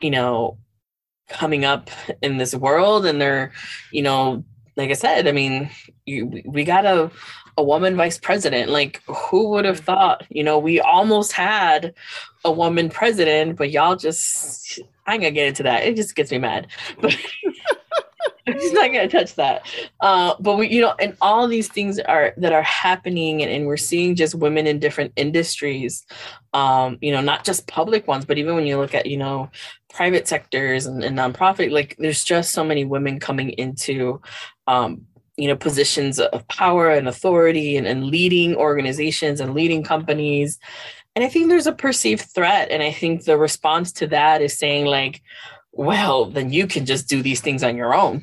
you 0.00 0.10
know, 0.10 0.58
coming 1.28 1.64
up 1.64 1.90
in 2.20 2.36
this 2.36 2.54
world 2.54 3.06
and 3.06 3.20
they're, 3.20 3.52
you 3.90 4.02
know, 4.02 4.44
like 4.76 4.90
I 4.90 4.94
said, 4.94 5.26
I 5.26 5.32
mean, 5.32 5.70
you, 6.06 6.42
we 6.46 6.64
got 6.64 6.84
a 6.86 7.10
a 7.58 7.62
woman 7.62 7.96
vice 7.96 8.18
president. 8.18 8.70
Like, 8.70 9.02
who 9.06 9.50
would 9.50 9.64
have 9.64 9.80
thought? 9.80 10.24
You 10.30 10.42
know, 10.42 10.58
we 10.58 10.80
almost 10.80 11.32
had 11.32 11.94
a 12.44 12.52
woman 12.52 12.88
president, 12.88 13.56
but 13.56 13.70
y'all 13.70 13.96
just 13.96 14.80
I 15.06 15.14
ain't 15.14 15.22
gonna 15.22 15.32
get 15.32 15.48
into 15.48 15.62
that. 15.64 15.84
It 15.84 15.96
just 15.96 16.14
gets 16.14 16.30
me 16.30 16.38
mad. 16.38 16.68
But 17.00 17.16
I'm 18.62 18.74
not 18.74 18.92
gonna 18.92 19.08
touch 19.08 19.34
that. 19.36 19.66
Uh, 20.00 20.34
but 20.40 20.56
we, 20.56 20.68
you 20.68 20.80
know, 20.80 20.94
and 20.98 21.16
all 21.20 21.48
these 21.48 21.68
things 21.68 21.98
are 21.98 22.34
that 22.36 22.52
are 22.52 22.62
happening, 22.62 23.42
and, 23.42 23.50
and 23.50 23.66
we're 23.66 23.76
seeing 23.76 24.14
just 24.14 24.34
women 24.34 24.66
in 24.66 24.78
different 24.78 25.12
industries. 25.16 26.04
Um, 26.54 26.98
you 27.00 27.12
know, 27.12 27.20
not 27.20 27.44
just 27.44 27.66
public 27.66 28.06
ones, 28.06 28.24
but 28.24 28.38
even 28.38 28.54
when 28.54 28.66
you 28.66 28.78
look 28.78 28.94
at 28.94 29.06
you 29.06 29.16
know 29.16 29.50
private 29.92 30.26
sectors 30.28 30.86
and, 30.86 31.02
and 31.02 31.18
nonprofit, 31.18 31.70
like 31.70 31.96
there's 31.98 32.24
just 32.24 32.52
so 32.52 32.64
many 32.64 32.84
women 32.84 33.20
coming 33.20 33.50
into 33.50 34.20
um, 34.66 35.06
you 35.36 35.48
know 35.48 35.56
positions 35.56 36.18
of 36.18 36.46
power 36.48 36.90
and 36.90 37.08
authority 37.08 37.76
and, 37.76 37.86
and 37.86 38.04
leading 38.04 38.54
organizations 38.56 39.40
and 39.40 39.54
leading 39.54 39.82
companies 39.82 40.58
and 41.16 41.24
i 41.24 41.28
think 41.28 41.48
there's 41.48 41.66
a 41.66 41.72
perceived 41.72 42.22
threat 42.22 42.70
and 42.70 42.82
i 42.82 42.92
think 42.92 43.24
the 43.24 43.36
response 43.36 43.92
to 43.92 44.06
that 44.06 44.42
is 44.42 44.58
saying 44.58 44.84
like 44.84 45.22
well 45.72 46.26
then 46.26 46.52
you 46.52 46.66
can 46.66 46.84
just 46.84 47.08
do 47.08 47.22
these 47.22 47.40
things 47.40 47.62
on 47.62 47.76
your 47.76 47.94
own 47.94 48.22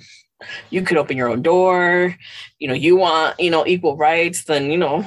you 0.69 0.81
could 0.81 0.97
open 0.97 1.17
your 1.17 1.29
own 1.29 1.41
door 1.41 2.15
you 2.59 2.67
know 2.67 2.73
you 2.73 2.95
want 2.95 3.37
you 3.39 3.49
know 3.51 3.65
equal 3.67 3.97
rights 3.97 4.45
then 4.45 4.71
you 4.71 4.77
know 4.77 5.05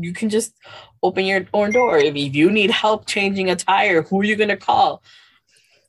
you 0.00 0.12
can 0.12 0.28
just 0.30 0.54
open 1.02 1.24
your 1.24 1.44
own 1.52 1.70
door 1.70 1.98
if 1.98 2.16
you 2.16 2.50
need 2.50 2.70
help 2.70 3.06
changing 3.06 3.50
a 3.50 3.56
tire 3.56 4.02
who 4.02 4.20
are 4.20 4.24
you 4.24 4.36
going 4.36 4.48
to 4.48 4.56
call 4.56 5.02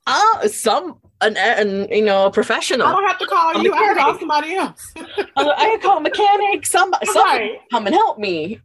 uh 0.08 0.48
some 0.48 0.98
an, 1.22 1.38
an 1.38 1.88
you 1.92 2.04
know 2.04 2.26
a 2.26 2.32
professional. 2.32 2.88
I 2.88 2.92
don't 2.92 3.08
have 3.08 3.20
to 3.20 3.28
call 3.28 3.56
A 3.56 3.62
you. 3.62 3.74
I 3.74 3.78
can 3.78 3.98
call 3.98 4.20
somebody 4.20 4.56
else. 4.56 4.92
I 4.98 5.14
I 5.36 5.66
can 5.66 5.80
call 5.82 5.98
a 5.98 6.02
mechanic. 6.02 6.66
Somebody, 6.66 7.06
somebody 7.12 7.40
Right. 7.40 7.60
come 7.72 7.86
and 7.88 7.96
help 7.96 8.18
me. 8.18 8.60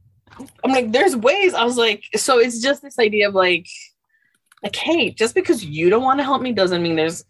I'm 0.64 0.72
like, 0.72 0.92
there's 0.92 1.16
ways. 1.16 1.54
I 1.54 1.64
was 1.64 1.76
like, 1.76 2.04
so 2.16 2.38
it's 2.38 2.60
just 2.60 2.82
this 2.82 2.98
idea 2.98 3.28
of 3.28 3.34
like, 3.34 3.66
like, 4.62 4.76
hey, 4.76 5.10
just 5.10 5.34
because 5.34 5.64
you 5.64 5.88
don't 5.88 6.02
want 6.02 6.18
to 6.18 6.24
help 6.24 6.42
me 6.42 6.52
doesn't 6.52 6.82
mean 6.82 6.96
there's 6.96 7.24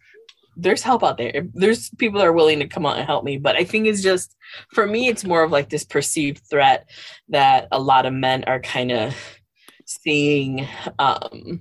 there's 0.56 0.82
help 0.82 1.04
out 1.04 1.18
there. 1.18 1.46
There's 1.52 1.90
people 1.90 2.18
that 2.18 2.26
are 2.26 2.32
willing 2.32 2.58
to 2.60 2.66
come 2.66 2.86
out 2.86 2.96
and 2.96 3.06
help 3.06 3.24
me. 3.24 3.36
But 3.36 3.56
I 3.56 3.64
think 3.64 3.86
it's 3.86 4.02
just 4.02 4.34
for 4.72 4.86
me, 4.86 5.08
it's 5.08 5.24
more 5.24 5.42
of 5.42 5.52
like 5.52 5.68
this 5.68 5.84
perceived 5.84 6.42
threat 6.48 6.88
that 7.28 7.68
a 7.72 7.78
lot 7.78 8.06
of 8.06 8.14
men 8.14 8.42
are 8.44 8.60
kind 8.60 8.90
of 8.90 9.14
seeing. 9.84 10.66
Um, 10.98 11.60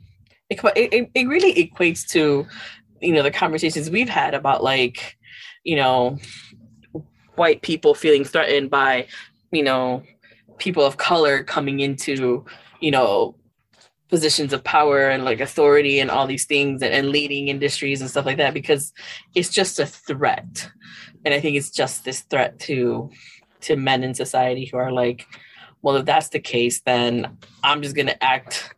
it, 0.50 0.60
it, 0.76 1.12
it 1.14 1.28
really 1.28 1.54
equates 1.54 2.08
to, 2.10 2.48
you 3.02 3.14
know, 3.14 3.24
the 3.24 3.32
conversations 3.32 3.90
we've 3.90 4.10
had 4.10 4.34
about 4.34 4.64
like, 4.64 5.18
you 5.64 5.76
know, 5.76 6.18
white 7.36 7.62
people 7.62 7.94
feeling 7.94 8.24
threatened 8.24 8.70
by, 8.70 9.08
you 9.52 9.64
know, 9.64 10.04
people 10.58 10.84
of 10.84 10.98
color 10.98 11.44
coming 11.44 11.82
into, 11.82 12.46
you 12.80 12.92
know, 12.92 13.36
positions 14.10 14.54
of 14.54 14.64
power 14.64 15.10
and 15.10 15.26
like 15.26 15.40
authority 15.40 16.00
and 16.00 16.12
all 16.12 16.28
these 16.28 16.46
things 16.46 16.82
and, 16.82 16.94
and 16.94 17.10
leading 17.10 17.48
industries 17.48 18.02
and 18.02 18.10
stuff 18.10 18.26
like 18.26 18.38
that 18.38 18.54
because 18.54 18.94
it's 19.34 19.50
just 19.50 19.80
a 19.80 19.86
threat. 19.86 20.70
And 21.24 21.34
I 21.34 21.40
think 21.40 21.58
it's 21.58 21.72
just 21.72 22.06
this 22.06 22.22
threat 22.22 22.60
to 22.62 23.10
to 23.62 23.76
men 23.76 24.04
in 24.04 24.14
society 24.14 24.66
who 24.66 24.78
are 24.78 24.92
like, 24.92 25.26
well, 25.82 25.96
if 25.96 26.06
that's 26.06 26.30
the 26.30 26.40
case, 26.40 26.82
then 26.82 27.38
I'm 27.64 27.82
just 27.82 27.96
gonna 27.96 28.18
act, 28.22 28.76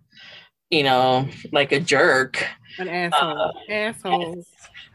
you 0.69 0.83
know, 0.83 1.27
like 1.51 1.71
a 1.71 1.79
jerk. 1.79 2.45
An 2.79 2.87
asshole. 2.87 3.37
Uh, 3.37 3.71
asshole. 3.71 4.45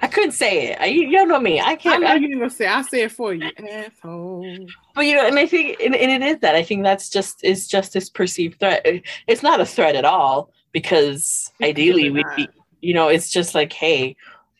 I 0.03 0.09
couldn't 0.09 0.33
say 0.33 0.67
it. 0.67 0.81
I, 0.81 0.87
you 0.87 1.12
don't 1.12 1.29
know 1.29 1.38
me. 1.38 1.61
I 1.61 1.77
can't. 1.77 2.03
I 2.03 2.07
know 2.09 2.15
I, 2.15 2.17
you 2.17 2.29
didn't 2.29 2.51
say. 2.51 2.67
I 2.67 2.83
say 2.83 3.03
it 3.05 3.12
for 3.12 3.33
you. 3.33 3.49
Asshole. 3.71 4.67
but 4.95 5.07
you 5.07 5.15
know, 5.15 5.27
and 5.27 5.38
I 5.38 5.47
think, 5.47 5.81
and, 5.81 5.95
and 5.95 6.11
it 6.11 6.27
is 6.27 6.41
that. 6.41 6.57
I 6.57 6.65
think 6.65 6.83
that's 6.83 7.09
just 7.09 7.38
it's 7.45 7.69
just 7.69 7.93
this 7.93 8.11
perceived 8.11 8.59
threat. 8.59 8.85
It's 9.29 9.45
not 9.45 9.61
a 9.61 9.67
threat 9.67 9.95
at 9.95 10.05
all 10.05 10.51
because 10.73 11.51
It's 11.61 11.71
ideally 11.71 12.11
really 12.11 12.25
we, 12.37 12.49
you 12.81 12.95
know, 12.95 13.07
it's 13.09 13.31
just 13.31 13.55
like, 13.55 13.73
hey, 13.73 14.17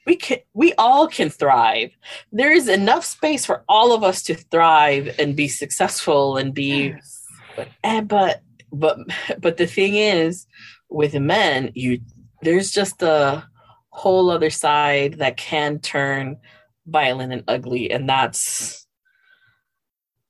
we 0.07 0.15
can, 0.17 0.39
we 0.55 0.75
all 0.75 1.09
can 1.09 1.29
thrive. 1.29 1.91
There 2.31 2.53
is 2.53 2.69
enough 2.69 3.05
space 3.05 3.45
for 3.45 3.65
all 3.69 3.93
of 3.93 4.05
us 4.05 4.23
to 4.25 4.35
thrive 4.35 5.15
and 5.19 5.35
be 5.35 5.49
successful 5.49 6.37
and 6.37 6.55
be 6.55 6.95
Yes. 6.95 7.27
and 7.57 7.69
eh, 7.85 8.01
but 8.01 8.43
but 8.73 8.99
but 9.39 9.57
the 9.57 9.67
thing 9.67 9.97
is 9.97 10.47
with 10.89 11.15
men 11.15 11.71
you 11.75 12.01
there's 12.43 12.71
just 12.71 13.03
a 13.03 13.47
whole 13.93 14.31
other 14.31 14.51
side 14.51 15.15
that 15.19 15.37
can 15.37 15.79
turn 15.79 16.39
violent 16.87 17.33
and 17.33 17.45
ugly 17.47 17.91
and 17.91 18.09
that's 18.09 18.87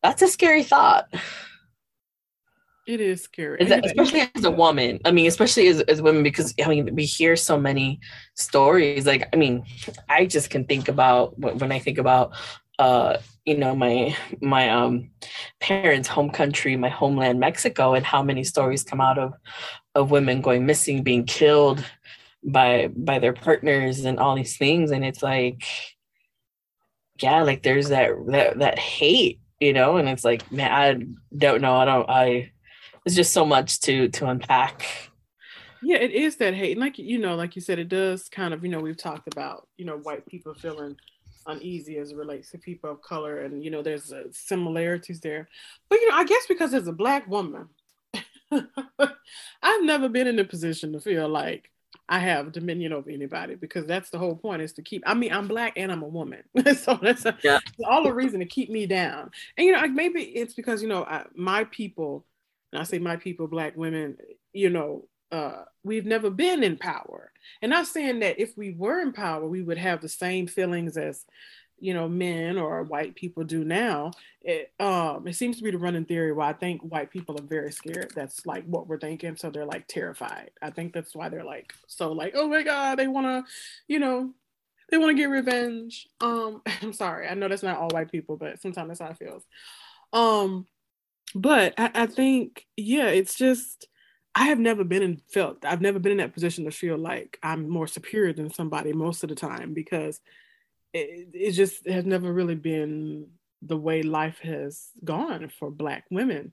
that's 0.02 0.20
a 0.20 0.28
scary 0.28 0.64
thought. 0.64 1.06
It 2.88 3.00
is 3.00 3.22
scary. 3.22 3.58
Is 3.60 3.68
that- 3.68 3.86
especially 3.86 4.28
as 4.34 4.44
a 4.44 4.50
woman. 4.50 4.98
I 5.04 5.12
mean 5.12 5.26
especially 5.28 5.68
as, 5.68 5.80
as 5.82 6.02
women 6.02 6.22
because 6.24 6.52
i 6.62 6.68
mean 6.68 6.94
we 6.94 7.04
hear 7.04 7.36
so 7.36 7.58
many 7.58 8.00
stories. 8.34 9.06
Like 9.06 9.28
i 9.32 9.36
mean 9.36 9.64
i 10.08 10.26
just 10.26 10.50
can 10.50 10.64
think 10.64 10.88
about 10.88 11.38
when 11.38 11.58
when 11.58 11.72
i 11.72 11.78
think 11.78 11.98
about 11.98 12.32
uh 12.80 13.18
you 13.44 13.56
know 13.56 13.76
my 13.76 14.16
my 14.40 14.68
um 14.70 15.10
parents 15.60 16.08
home 16.08 16.30
country 16.30 16.74
my 16.76 16.88
homeland 16.88 17.38
mexico 17.38 17.92
and 17.94 18.04
how 18.04 18.22
many 18.22 18.42
stories 18.42 18.82
come 18.82 19.00
out 19.00 19.18
of 19.18 19.34
of 19.94 20.10
women 20.10 20.40
going 20.40 20.64
missing 20.64 21.02
being 21.02 21.24
killed 21.26 21.84
by 22.44 22.88
by 22.94 23.18
their 23.18 23.32
partners 23.32 24.04
and 24.04 24.18
all 24.18 24.34
these 24.34 24.56
things 24.56 24.90
and 24.90 25.04
it's 25.04 25.22
like 25.22 25.64
yeah 27.20 27.42
like 27.42 27.62
there's 27.62 27.88
that 27.90 28.10
that 28.28 28.58
that 28.58 28.78
hate 28.78 29.40
you 29.60 29.72
know 29.72 29.96
and 29.96 30.08
it's 30.08 30.24
like 30.24 30.50
man 30.50 30.72
i 30.72 31.36
don't 31.36 31.60
know 31.60 31.74
i 31.76 31.84
don't 31.84 32.10
i 32.10 32.50
it's 33.06 33.14
just 33.14 33.32
so 33.32 33.44
much 33.44 33.80
to 33.80 34.08
to 34.08 34.26
unpack 34.28 34.86
Yeah, 35.82 35.96
it 35.98 36.12
is 36.12 36.36
that 36.36 36.54
hate. 36.54 36.72
And 36.72 36.80
like 36.80 36.98
you 36.98 37.18
know, 37.18 37.34
like 37.34 37.56
you 37.56 37.62
said, 37.62 37.78
it 37.78 37.88
does 37.88 38.28
kind 38.28 38.54
of, 38.54 38.62
you 38.64 38.70
know, 38.70 38.80
we've 38.80 38.96
talked 38.96 39.26
about, 39.32 39.66
you 39.76 39.84
know, 39.84 39.98
white 39.98 40.24
people 40.26 40.54
feeling 40.54 40.96
uneasy 41.46 41.98
as 41.98 42.12
it 42.12 42.16
relates 42.16 42.52
to 42.52 42.58
people 42.58 42.90
of 42.90 43.02
color. 43.02 43.40
And, 43.40 43.64
you 43.64 43.70
know, 43.70 43.82
there's 43.82 44.12
uh, 44.12 44.24
similarities 44.30 45.20
there. 45.20 45.48
But, 45.88 46.00
you 46.00 46.08
know, 46.10 46.16
I 46.16 46.24
guess 46.24 46.46
because 46.48 46.72
as 46.72 46.86
a 46.86 46.92
black 46.92 47.26
woman, 47.28 47.68
I've 48.52 49.82
never 49.82 50.08
been 50.08 50.28
in 50.28 50.38
a 50.38 50.44
position 50.44 50.92
to 50.92 51.00
feel 51.00 51.28
like 51.28 51.71
I 52.08 52.18
have 52.18 52.52
dominion 52.52 52.92
over 52.92 53.10
anybody 53.10 53.54
because 53.54 53.86
that's 53.86 54.10
the 54.10 54.18
whole 54.18 54.36
point 54.36 54.62
is 54.62 54.72
to 54.74 54.82
keep. 54.82 55.02
I 55.06 55.14
mean, 55.14 55.32
I'm 55.32 55.48
black 55.48 55.74
and 55.76 55.90
I'm 55.90 56.02
a 56.02 56.08
woman, 56.08 56.42
so 56.76 56.98
that's 57.00 57.24
a, 57.24 57.36
Yeah. 57.42 57.58
all 57.86 58.02
the 58.04 58.12
reason 58.12 58.40
to 58.40 58.46
keep 58.46 58.70
me 58.70 58.86
down. 58.86 59.30
And 59.56 59.66
you 59.66 59.72
know, 59.72 59.80
like 59.80 59.92
maybe 59.92 60.22
it's 60.22 60.54
because 60.54 60.82
you 60.82 60.88
know 60.88 61.04
I, 61.04 61.24
my 61.34 61.64
people, 61.64 62.26
and 62.72 62.80
I 62.80 62.84
say 62.84 62.98
my 62.98 63.16
people, 63.16 63.46
black 63.46 63.76
women, 63.76 64.16
you 64.52 64.70
know, 64.70 65.08
uh, 65.30 65.64
we've 65.84 66.04
never 66.06 66.28
been 66.28 66.62
in 66.62 66.76
power. 66.76 67.32
And 67.62 67.70
not 67.70 67.86
saying 67.86 68.20
that 68.20 68.38
if 68.40 68.56
we 68.56 68.72
were 68.72 69.00
in 69.00 69.12
power, 69.12 69.46
we 69.46 69.62
would 69.62 69.78
have 69.78 70.00
the 70.00 70.08
same 70.08 70.46
feelings 70.46 70.96
as 70.96 71.24
you 71.78 71.94
know 71.94 72.08
men 72.08 72.58
or 72.58 72.82
white 72.84 73.14
people 73.14 73.42
do 73.42 73.64
now 73.64 74.10
it 74.40 74.72
um 74.78 75.26
it 75.26 75.34
seems 75.34 75.56
to 75.56 75.62
be 75.62 75.70
the 75.70 75.78
running 75.78 76.04
theory 76.04 76.32
why 76.32 76.50
i 76.50 76.52
think 76.52 76.80
white 76.82 77.10
people 77.10 77.38
are 77.38 77.42
very 77.44 77.72
scared. 77.72 78.12
That's 78.14 78.46
like 78.46 78.64
what 78.64 78.86
we're 78.86 78.98
thinking. 78.98 79.36
So 79.36 79.50
they're 79.50 79.66
like 79.66 79.86
terrified. 79.86 80.50
I 80.60 80.70
think 80.70 80.92
that's 80.92 81.14
why 81.14 81.28
they're 81.28 81.44
like 81.44 81.74
so 81.86 82.12
like 82.12 82.32
oh 82.36 82.48
my 82.48 82.62
god 82.62 82.98
they 82.98 83.08
want 83.08 83.26
to 83.26 83.52
you 83.88 83.98
know 83.98 84.32
they 84.90 84.98
want 84.98 85.10
to 85.10 85.20
get 85.20 85.26
revenge. 85.26 86.08
Um 86.20 86.62
i'm 86.82 86.92
sorry. 86.92 87.28
I 87.28 87.34
know 87.34 87.48
that's 87.48 87.62
not 87.62 87.78
all 87.78 87.90
white 87.90 88.10
people 88.10 88.36
but 88.36 88.60
sometimes 88.60 88.88
that's 88.88 89.00
how 89.00 89.08
it 89.08 89.18
feels. 89.18 89.44
Um 90.12 90.66
but 91.34 91.74
I, 91.78 91.90
I 91.94 92.06
think 92.06 92.66
yeah 92.76 93.06
it's 93.06 93.34
just 93.34 93.88
i 94.34 94.44
have 94.44 94.58
never 94.58 94.84
been 94.84 95.02
in 95.02 95.20
felt 95.32 95.64
i've 95.64 95.80
never 95.80 95.98
been 95.98 96.12
in 96.12 96.18
that 96.18 96.34
position 96.34 96.64
to 96.64 96.70
feel 96.70 96.98
like 96.98 97.38
i'm 97.42 97.68
more 97.68 97.86
superior 97.86 98.34
than 98.34 98.52
somebody 98.52 98.92
most 98.92 99.22
of 99.22 99.30
the 99.30 99.34
time 99.34 99.72
because 99.72 100.20
it, 100.92 101.28
it 101.32 101.52
just 101.52 101.86
has 101.86 102.04
never 102.04 102.32
really 102.32 102.54
been 102.54 103.28
the 103.62 103.76
way 103.76 104.02
life 104.02 104.40
has 104.40 104.88
gone 105.04 105.48
for 105.58 105.70
black 105.70 106.04
women 106.10 106.52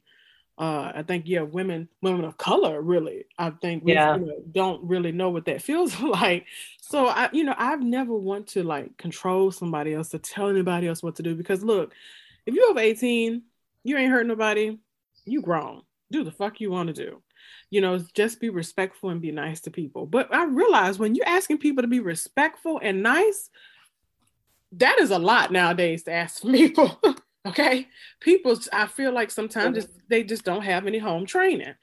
uh, 0.60 0.92
I 0.94 1.04
think 1.04 1.24
yeah, 1.26 1.42
women 1.44 1.88
women 2.02 2.26
of 2.26 2.38
color 2.38 2.82
really 2.82 3.24
I 3.38 3.52
think 3.52 3.86
we, 3.86 3.94
Yeah. 3.94 4.16
you 4.18 4.26
know, 4.26 4.44
don't 4.52 4.84
really 4.84 5.14
know 5.14 5.30
what 5.30 5.46
that 5.46 5.62
feels 5.70 5.98
like. 6.02 6.46
So 6.82 7.08
I 7.08 7.30
you 7.32 7.46
know 7.46 7.56
I've 7.58 7.82
never 7.82 8.14
want 8.14 8.48
to 8.50 8.64
like 8.64 8.98
control 8.98 9.52
somebody 9.52 9.94
else 9.94 10.10
to 10.10 10.20
tell 10.20 10.50
anybody 10.50 10.88
else 10.88 11.02
what 11.02 11.16
to 11.16 11.24
do 11.24 11.34
because 11.34 11.64
look, 11.64 11.94
if 12.46 12.54
you're 12.54 12.70
over 12.70 12.80
18, 12.82 13.42
you 13.86 13.98
ain't 13.98 14.12
hurt 14.12 14.28
nobody, 14.28 14.78
you 15.26 15.42
grown. 15.42 15.84
Do 16.12 16.26
the 16.26 16.32
fuck 16.32 16.60
you 16.60 16.72
want 16.72 16.88
to 16.88 16.94
do. 17.06 17.22
You 17.70 17.80
know, 17.80 17.98
just 18.14 18.42
be 18.42 18.50
respectful 18.50 19.12
and 19.12 19.22
be 19.22 19.32
nice 19.32 19.62
to 19.62 19.72
people. 19.72 20.08
But 20.08 20.34
I 20.34 20.44
realize 20.44 21.00
when 21.00 21.16
you're 21.16 21.28
asking 21.28 21.60
people 21.60 21.84
to 21.84 21.88
be 21.88 22.02
respectful 22.02 22.82
and 22.84 23.02
nice, 23.02 23.50
that 24.74 25.00
is 25.00 25.12
a 25.12 25.20
lot 25.20 25.52
nowadays 25.52 26.04
to 26.04 26.12
ask 26.12 26.42
people. 26.44 27.00
okay, 27.46 27.88
people, 28.20 28.58
I 28.72 28.88
feel 28.88 29.14
like 29.14 29.32
sometimes 29.32 29.78
just, 29.78 29.90
they 30.10 30.24
just 30.24 30.44
don't 30.44 30.64
have 30.64 30.88
any 30.88 31.00
home 31.00 31.26
training, 31.26 31.76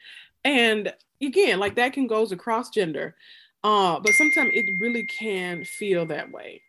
and 0.44 0.92
again, 1.20 1.58
like 1.58 1.76
that 1.76 1.92
can 1.92 2.06
goes 2.06 2.32
across 2.32 2.70
gender, 2.70 3.16
uh, 3.64 3.98
but 4.00 4.12
sometimes 4.12 4.50
it 4.54 4.66
really 4.80 5.04
can 5.04 5.64
feel 5.64 6.06
that 6.06 6.30
way. 6.30 6.62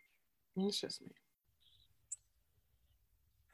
It's 0.56 0.80
just 0.80 1.02
me. 1.02 1.12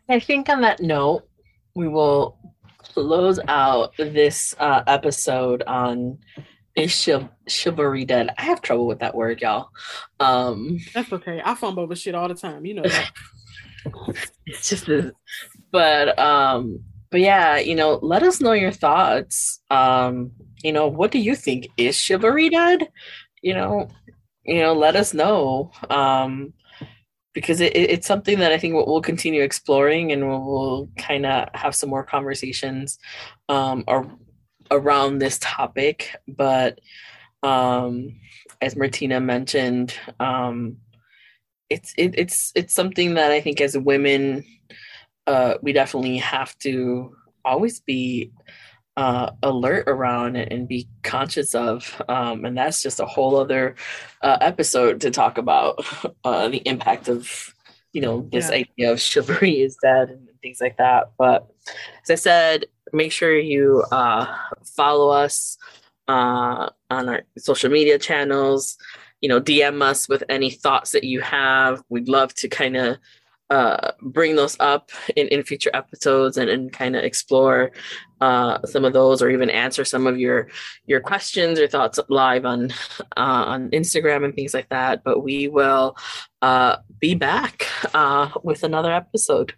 I 0.08 0.20
think 0.20 0.48
on 0.48 0.60
that 0.62 0.80
note, 0.80 1.28
we 1.74 1.88
will 1.88 2.38
close 2.78 3.40
out 3.48 3.96
this 3.96 4.54
uh, 4.58 4.82
episode 4.86 5.62
on 5.66 6.18
is 6.76 6.92
chiv- 6.92 7.28
chivalry 7.46 8.04
dead. 8.04 8.30
I 8.38 8.42
have 8.42 8.60
trouble 8.62 8.86
with 8.86 8.98
that 9.00 9.14
word, 9.14 9.40
y'all. 9.40 9.68
Um, 10.20 10.78
That's 10.94 11.12
okay. 11.12 11.40
I 11.44 11.54
fumble 11.54 11.82
over 11.84 11.94
shit 11.96 12.14
all 12.14 12.28
the 12.28 12.34
time. 12.34 12.64
You 12.66 12.74
know 12.74 12.82
that. 12.82 13.10
it's 14.46 14.68
just, 14.68 14.86
this, 14.86 15.12
but 15.70 16.18
um, 16.18 16.80
but 17.10 17.20
yeah, 17.20 17.58
you 17.58 17.74
know, 17.74 17.98
let 18.02 18.22
us 18.22 18.40
know 18.40 18.52
your 18.52 18.72
thoughts. 18.72 19.60
Um, 19.70 20.32
you 20.62 20.72
know, 20.72 20.86
what 20.88 21.10
do 21.12 21.18
you 21.18 21.36
think 21.36 21.68
is 21.76 21.96
chivalry 21.96 22.48
dead? 22.48 22.88
You 23.42 23.54
know, 23.54 23.88
you 24.44 24.60
know, 24.60 24.72
let 24.72 24.96
us 24.96 25.14
know. 25.14 25.70
Um, 25.90 26.54
because 27.34 27.60
it, 27.60 27.74
it- 27.76 27.90
it's 27.90 28.06
something 28.06 28.38
that 28.38 28.52
I 28.52 28.58
think 28.58 28.74
we'll, 28.74 28.86
we'll 28.86 29.02
continue 29.02 29.42
exploring 29.42 30.12
and 30.12 30.26
we'll, 30.28 30.44
we'll 30.44 30.88
kind 30.96 31.26
of 31.26 31.48
have 31.52 31.74
some 31.74 31.90
more 31.90 32.04
conversations 32.04 32.98
um, 33.48 33.82
ar- 33.88 34.16
around 34.70 35.18
this 35.18 35.38
topic. 35.40 36.14
But 36.26 36.80
um, 37.42 38.20
as 38.60 38.76
Martina 38.76 39.20
mentioned, 39.20 39.94
um, 40.20 40.78
it's 41.70 41.94
it, 41.96 42.14
it's 42.16 42.52
it's 42.54 42.74
something 42.74 43.14
that 43.14 43.32
I 43.32 43.40
think 43.40 43.60
as 43.60 43.76
women 43.76 44.44
uh, 45.26 45.54
we 45.62 45.72
definitely 45.72 46.18
have 46.18 46.56
to 46.58 47.16
always 47.44 47.80
be 47.80 48.32
uh, 48.96 49.30
alert 49.42 49.88
around 49.88 50.36
and 50.36 50.68
be 50.68 50.88
conscious 51.02 51.54
of. 51.54 52.00
Um, 52.08 52.44
and 52.44 52.56
that's 52.56 52.82
just 52.82 53.00
a 53.00 53.06
whole 53.06 53.36
other 53.36 53.74
uh, 54.22 54.38
episode 54.40 55.00
to 55.00 55.10
talk 55.10 55.38
about 55.38 55.84
uh, 56.24 56.48
the 56.48 56.58
impact 56.58 57.08
of, 57.08 57.54
you 57.92 58.00
know, 58.00 58.28
this 58.32 58.50
yeah. 58.50 58.56
idea 58.56 58.92
of 58.92 59.00
chivalry 59.00 59.62
is 59.62 59.76
dead 59.82 60.10
and 60.10 60.28
things 60.42 60.60
like 60.60 60.76
that. 60.78 61.12
But 61.18 61.48
as 62.02 62.10
I 62.10 62.14
said, 62.14 62.66
make 62.92 63.12
sure 63.12 63.36
you 63.36 63.84
uh, 63.90 64.34
follow 64.76 65.10
us 65.10 65.58
uh, 66.08 66.70
on 66.90 67.08
our 67.08 67.22
social 67.38 67.70
media 67.70 67.98
channels. 67.98 68.76
You 69.20 69.28
know, 69.28 69.40
DM 69.40 69.82
us 69.82 70.08
with 70.08 70.22
any 70.28 70.50
thoughts 70.50 70.92
that 70.92 71.04
you 71.04 71.20
have. 71.20 71.82
We'd 71.88 72.08
love 72.08 72.34
to 72.34 72.48
kind 72.48 72.76
of 72.76 72.98
uh, 73.50 73.92
bring 74.00 74.36
those 74.36 74.56
up 74.58 74.90
in, 75.16 75.28
in 75.28 75.42
future 75.42 75.70
episodes 75.74 76.36
and, 76.36 76.48
and 76.48 76.72
kind 76.72 76.96
of 76.96 77.04
explore 77.04 77.72
uh, 78.20 78.58
some 78.64 78.84
of 78.84 78.92
those 78.92 79.20
or 79.20 79.30
even 79.30 79.50
answer 79.50 79.84
some 79.84 80.06
of 80.06 80.18
your 80.18 80.48
your 80.86 81.00
questions 81.00 81.60
or 81.60 81.68
thoughts 81.68 82.00
live 82.08 82.46
on 82.46 82.70
uh, 83.16 83.44
on 83.46 83.70
Instagram 83.70 84.24
and 84.24 84.34
things 84.34 84.54
like 84.54 84.68
that. 84.70 85.04
But 85.04 85.22
we 85.22 85.48
will 85.48 85.96
uh, 86.42 86.76
be 86.98 87.14
back 87.14 87.66
uh, 87.94 88.30
with 88.42 88.62
another 88.62 88.92
episode. 88.92 89.54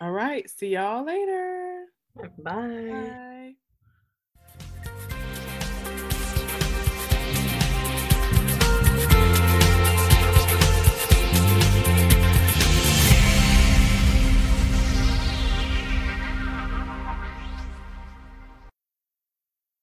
All 0.00 0.12
right. 0.12 0.48
See 0.48 0.68
y'all 0.68 1.04
later. 1.04 1.86
Bye. 2.16 2.28
Bye. 2.42 3.24